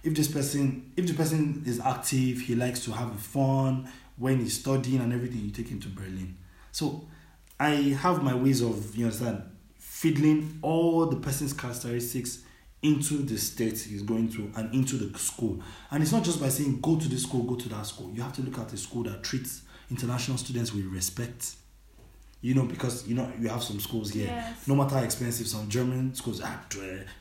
If 0.03 0.15
this 0.15 0.29
person, 0.29 0.93
if 0.99 1.07
the 1.07 1.15
person 1.15 1.63
is 1.65 1.81
active, 1.81 2.41
he 2.41 2.55
likes 2.55 2.85
to 2.85 2.93
have 2.93 3.19
fun 3.19 3.89
when 4.19 4.39
he's 4.39 4.61
studying 4.61 5.01
and 5.01 5.13
everything, 5.15 5.41
you 5.41 5.51
take 5.51 5.69
him 5.69 5.81
to 5.81 5.89
Berlin. 5.89 6.37
So, 6.73 7.07
I 7.59 7.71
have 8.01 8.23
my 8.23 8.35
ways 8.35 8.61
of, 8.61 8.97
you 8.97 9.05
understand, 9.05 9.43
fiddling 9.79 10.59
all 10.63 11.07
the 11.07 11.17
person's 11.17 11.53
characteristics 11.53 12.41
into 12.83 13.19
the 13.23 13.39
state 13.39 13.79
he's 13.79 14.03
going 14.03 14.29
to 14.29 14.51
and 14.57 14.73
into 14.75 14.97
the 14.97 15.19
school. 15.19 15.61
And 15.91 16.03
it's 16.03 16.13
not 16.13 16.23
just 16.23 16.41
by 16.41 16.51
saying 16.51 16.81
go 16.81 16.99
to 16.99 17.09
this 17.09 17.23
school, 17.23 17.43
go 17.45 17.57
to 17.57 17.69
that 17.71 17.87
school. 17.87 18.11
You 18.13 18.23
have 18.23 18.35
to 18.35 18.43
look 18.43 18.59
at 18.59 18.73
a 18.73 18.77
school 18.77 19.05
that 19.05 19.23
treats 19.23 19.63
international 19.91 20.37
students 20.37 20.73
with 20.75 20.85
respect. 20.85 21.57
You 22.43 22.53
know, 22.53 22.65
because 22.65 23.09
you 23.09 23.15
know 23.15 23.33
you 23.41 23.49
have 23.49 23.63
some 23.63 23.81
schools 23.81 24.11
here. 24.11 24.27
Yes. 24.27 24.69
No 24.69 24.75
matter 24.75 24.97
how 24.97 25.03
expensive, 25.03 25.47
some 25.47 25.67
German 25.71 26.15
schools 26.15 26.43
are 26.43 26.61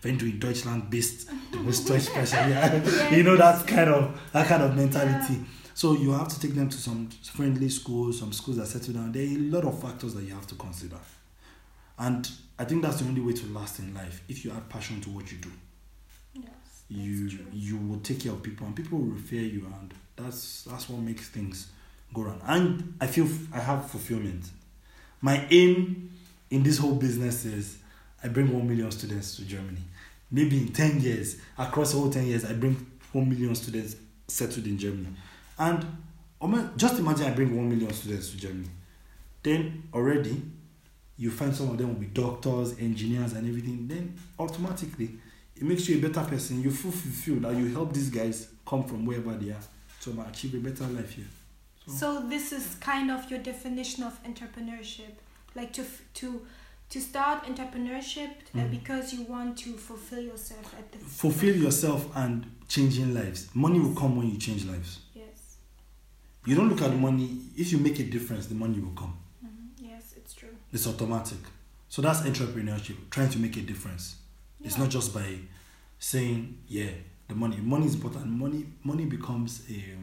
wenn 0.01 0.17
du 0.17 0.25
in 0.25 0.37
Deutschland 0.37 0.89
bist, 0.89 1.29
du 1.53 1.59
musst 1.59 1.87
Deutsch 1.87 2.03
sprechen. 2.09 2.49
Yeah. 2.49 3.09
You 3.15 3.23
know 3.23 3.37
that 3.37 3.65
kind 3.65 3.89
of 3.89 4.19
that 4.33 4.47
kind 4.47 4.63
of 4.63 4.75
mentality. 4.75 5.39
So 5.75 5.93
you 5.93 6.11
have 6.11 6.27
to 6.29 6.39
take 6.39 6.53
them 6.53 6.69
to 6.69 6.77
some 6.77 7.09
friendly 7.09 7.69
schools, 7.69 8.19
some 8.19 8.31
schools 8.33 8.57
that 8.57 8.67
settle 8.67 8.93
down. 8.93 9.11
There 9.11 9.23
are 9.23 9.25
a 9.27 9.37
lot 9.37 9.65
of 9.65 9.81
factors 9.81 10.13
that 10.13 10.23
you 10.23 10.33
have 10.33 10.45
to 10.47 10.55
consider. 10.55 10.97
And 11.97 12.29
I 12.59 12.65
think 12.65 12.81
that's 12.83 12.97
the 12.99 13.05
only 13.07 13.21
way 13.21 13.33
to 13.33 13.45
last 13.47 13.79
in 13.79 13.93
life. 13.93 14.21
If 14.29 14.45
you 14.45 14.51
add 14.51 14.69
passion 14.69 15.01
to 15.01 15.09
what 15.09 15.31
you 15.31 15.37
do, 15.39 15.51
Yes. 16.35 16.45
you 16.89 17.29
true. 17.29 17.45
you 17.51 17.77
will 17.77 17.99
take 17.99 18.19
care 18.21 18.31
of 18.31 18.41
people 18.43 18.65
and 18.67 18.75
people 18.75 18.99
will 18.99 19.07
revere 19.07 19.41
you 19.43 19.65
and 19.79 19.93
that's 20.15 20.63
that's 20.63 20.89
what 20.89 20.99
makes 21.01 21.29
things 21.29 21.67
go 22.13 22.23
around. 22.23 22.41
And 22.45 22.95
I 23.01 23.07
feel 23.07 23.27
I 23.53 23.59
have 23.59 23.89
fulfillment. 23.89 24.45
My 25.21 25.45
aim 25.51 26.11
in 26.49 26.63
this 26.63 26.77
whole 26.77 26.95
business 26.95 27.45
is 27.45 27.77
I 28.23 28.27
bring 28.27 28.51
one 28.53 28.67
million 28.67 28.91
students 28.91 29.35
to 29.37 29.45
Germany. 29.45 29.81
Maybe 30.31 30.57
in 30.57 30.69
10 30.73 31.01
years, 31.01 31.37
across 31.57 31.93
all 31.93 32.09
10 32.09 32.25
years, 32.25 32.45
I 32.45 32.53
bring 32.53 32.75
one 33.11 33.29
million 33.29 33.53
students 33.55 33.95
settled 34.27 34.65
in 34.65 34.77
Germany. 34.79 35.09
And 35.57 35.85
just 36.77 36.99
imagine 36.99 37.25
I 37.25 37.31
bring 37.31 37.55
one 37.55 37.69
million 37.69 37.91
students 37.93 38.29
to 38.31 38.37
Germany. 38.37 38.69
Then 39.43 39.83
already 39.93 40.41
you 41.17 41.29
find 41.29 41.53
some 41.55 41.69
of 41.69 41.77
them 41.77 41.89
will 41.89 41.99
be 41.99 42.07
doctors, 42.07 42.77
engineers, 42.79 43.33
and 43.33 43.47
everything. 43.47 43.87
Then 43.87 44.15
automatically 44.39 45.11
it 45.55 45.63
makes 45.63 45.87
you 45.87 45.97
a 45.97 46.01
better 46.09 46.27
person. 46.27 46.61
You 46.61 46.71
feel 46.71 46.91
fulfilled 46.91 47.43
that 47.43 47.55
you 47.55 47.71
help 47.73 47.93
these 47.93 48.09
guys 48.09 48.49
come 48.65 48.83
from 48.83 49.05
wherever 49.05 49.33
they 49.33 49.51
are 49.51 49.61
to 50.01 50.25
achieve 50.29 50.55
a 50.55 50.57
better 50.57 50.85
life 50.87 51.11
here. 51.11 51.25
So 51.87 52.21
this 52.27 52.51
is 52.53 52.75
kind 52.79 53.11
of 53.11 53.29
your 53.29 53.39
definition 53.39 54.03
of 54.03 54.17
entrepreneurship, 54.23 55.13
like 55.55 55.73
to 55.73 55.83
to 56.15 56.41
to 56.89 57.01
start 57.01 57.43
entrepreneurship 57.45 58.29
uh, 58.53 58.59
Mhm. 58.59 58.71
because 58.71 59.13
you 59.13 59.23
want 59.23 59.57
to 59.57 59.73
fulfill 59.77 60.21
yourself 60.21 60.73
at 60.77 60.91
the 60.91 60.97
Fulfill 60.99 61.55
yourself 61.55 62.07
and 62.15 62.45
changing 62.67 63.13
lives. 63.13 63.49
Money 63.53 63.79
will 63.79 63.95
come 63.95 64.15
when 64.15 64.29
you 64.29 64.37
change 64.37 64.65
lives. 64.65 64.99
You 66.45 66.55
don't 66.55 66.69
look 66.69 66.81
at 66.81 66.91
the 66.91 66.97
money. 66.97 67.39
If 67.55 67.71
you 67.71 67.77
make 67.77 67.99
a 67.99 68.03
difference, 68.03 68.47
the 68.47 68.55
money 68.55 68.79
will 68.79 68.91
come. 68.95 69.17
hmm 69.41 69.47
Yes, 69.79 70.13
it's 70.17 70.33
true. 70.33 70.49
It's 70.71 70.87
automatic. 70.87 71.37
So 71.89 72.01
that's 72.01 72.21
entrepreneurship, 72.21 72.95
trying 73.11 73.29
to 73.29 73.39
make 73.39 73.55
a 73.57 73.61
difference. 73.61 74.15
It's 74.63 74.77
not 74.77 74.89
just 74.89 75.13
by 75.13 75.37
saying, 75.99 76.57
yeah, 76.67 76.89
the 77.27 77.35
money. 77.35 77.57
Money 77.57 77.85
is 77.85 77.95
important. 77.95 78.25
Money 78.27 78.65
money 78.83 79.05
becomes 79.05 79.61
a 79.69 79.95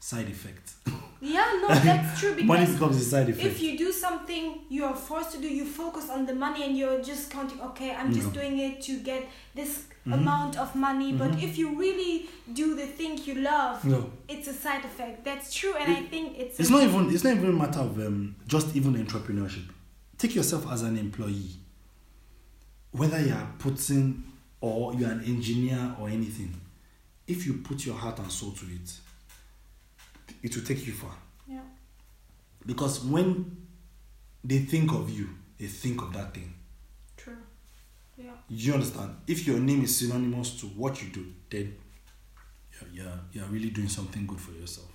side 0.00 0.28
effect. 0.28 0.74
Yeah, 1.20 1.60
no, 1.62 1.68
that's 1.74 2.20
true 2.20 2.30
money 2.44 2.60
because 2.66 2.74
becomes 2.74 2.96
a 2.98 3.04
side 3.04 3.28
effect. 3.30 3.46
if 3.46 3.60
you 3.62 3.78
do 3.78 3.90
something 3.90 4.60
you 4.68 4.84
are 4.84 4.94
forced 4.94 5.32
to 5.32 5.38
do, 5.38 5.48
you 5.48 5.64
focus 5.64 6.10
on 6.10 6.26
the 6.26 6.34
money 6.34 6.64
and 6.64 6.76
you're 6.76 7.00
just 7.02 7.30
counting. 7.30 7.60
Okay, 7.60 7.90
I'm 7.94 8.12
just 8.12 8.28
Yeah. 8.28 8.32
doing 8.42 8.58
it 8.58 8.82
to 8.82 8.98
get 9.00 9.28
this 9.54 9.84
Mhm. 10.06 10.14
amount 10.14 10.56
of 10.58 10.74
money. 10.74 11.12
But 11.12 11.32
Mhm. 11.32 11.42
if 11.42 11.56
you 11.58 11.76
really 11.78 12.28
do 12.52 12.74
the 12.76 12.86
thing 12.86 13.18
you 13.24 13.36
love, 13.36 13.84
no. 13.84 14.10
it's 14.28 14.46
a 14.48 14.52
side 14.54 14.84
effect. 14.84 15.24
That's 15.24 15.52
true, 15.54 15.74
and 15.74 15.90
I 15.96 16.02
think 16.02 16.36
it's. 16.38 16.60
It's 16.60 16.70
not 16.70 16.82
even 16.82 17.10
it's 17.10 17.24
not 17.24 17.34
even 17.36 17.50
a 17.50 17.52
matter 17.52 17.80
of 17.80 17.98
um, 17.98 18.36
just 18.46 18.76
even 18.76 18.94
entrepreneurship. 18.94 19.64
Take 20.18 20.34
yourself 20.34 20.70
as 20.70 20.82
an 20.82 20.96
employee. 20.98 21.56
Whether 22.92 23.20
you 23.20 23.32
are 23.32 23.48
putting 23.58 24.24
or 24.60 24.94
you're 24.94 25.10
an 25.10 25.22
engineer 25.24 25.94
or 26.00 26.08
anything, 26.08 26.54
if 27.26 27.46
you 27.46 27.54
put 27.54 27.84
your 27.84 27.94
heart 27.96 28.18
and 28.18 28.30
soul 28.30 28.52
to 28.52 28.66
it, 28.66 29.00
it 30.42 30.54
will 30.54 30.64
take 30.64 30.86
you 30.86 30.92
far. 30.92 31.14
Yeah. 31.48 31.60
Because 32.64 33.04
when 33.04 33.56
they 34.44 34.58
think 34.58 34.92
of 34.92 35.10
you, 35.10 35.28
they 35.58 35.66
think 35.66 36.02
of 36.02 36.12
that 36.12 36.34
thing. 36.34 36.54
True. 37.16 37.36
Yeah. 38.16 38.32
You 38.48 38.74
understand? 38.74 39.16
If 39.26 39.46
your 39.46 39.58
name 39.58 39.82
is 39.84 39.96
synonymous 39.96 40.60
to 40.60 40.66
what 40.66 41.02
you 41.02 41.08
do, 41.10 41.26
then 41.50 41.76
you're, 42.72 43.04
you're, 43.04 43.20
you're 43.32 43.46
really 43.46 43.70
doing 43.70 43.88
something 43.88 44.26
good 44.26 44.40
for 44.40 44.52
yourself. 44.52 44.90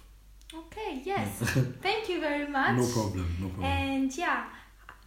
Okay, 0.53 1.01
yes. 1.05 1.29
Thank 1.81 2.09
you 2.09 2.19
very 2.19 2.47
much. 2.47 2.75
No 2.75 2.85
problem, 2.87 3.25
no 3.39 3.47
problem. 3.49 4.01
Und 4.03 4.17
ja, 4.17 4.47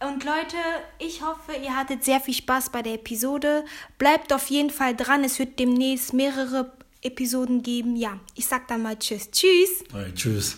und 0.01 0.23
Leute, 0.25 0.57
ich 0.99 1.21
hoffe, 1.21 1.53
ihr 1.53 1.75
hattet 1.75 2.03
sehr 2.03 2.19
viel 2.19 2.33
Spaß 2.33 2.69
bei 2.69 2.81
der 2.81 2.95
Episode. 2.95 3.63
Bleibt 3.97 4.33
auf 4.33 4.47
jeden 4.49 4.69
Fall 4.69 4.95
dran, 4.95 5.23
es 5.23 5.39
wird 5.39 5.57
demnächst 5.57 6.13
mehrere 6.13 6.74
Episoden 7.05 7.63
geben. 7.63 7.95
Ja, 7.95 8.19
ich 8.35 8.45
sag 8.45 8.67
dann 8.67 8.81
mal 8.81 8.97
Tschüss. 8.97 9.29
Tschüss. 9.31 9.83
Right, 9.93 10.15
cheers. 10.15 10.57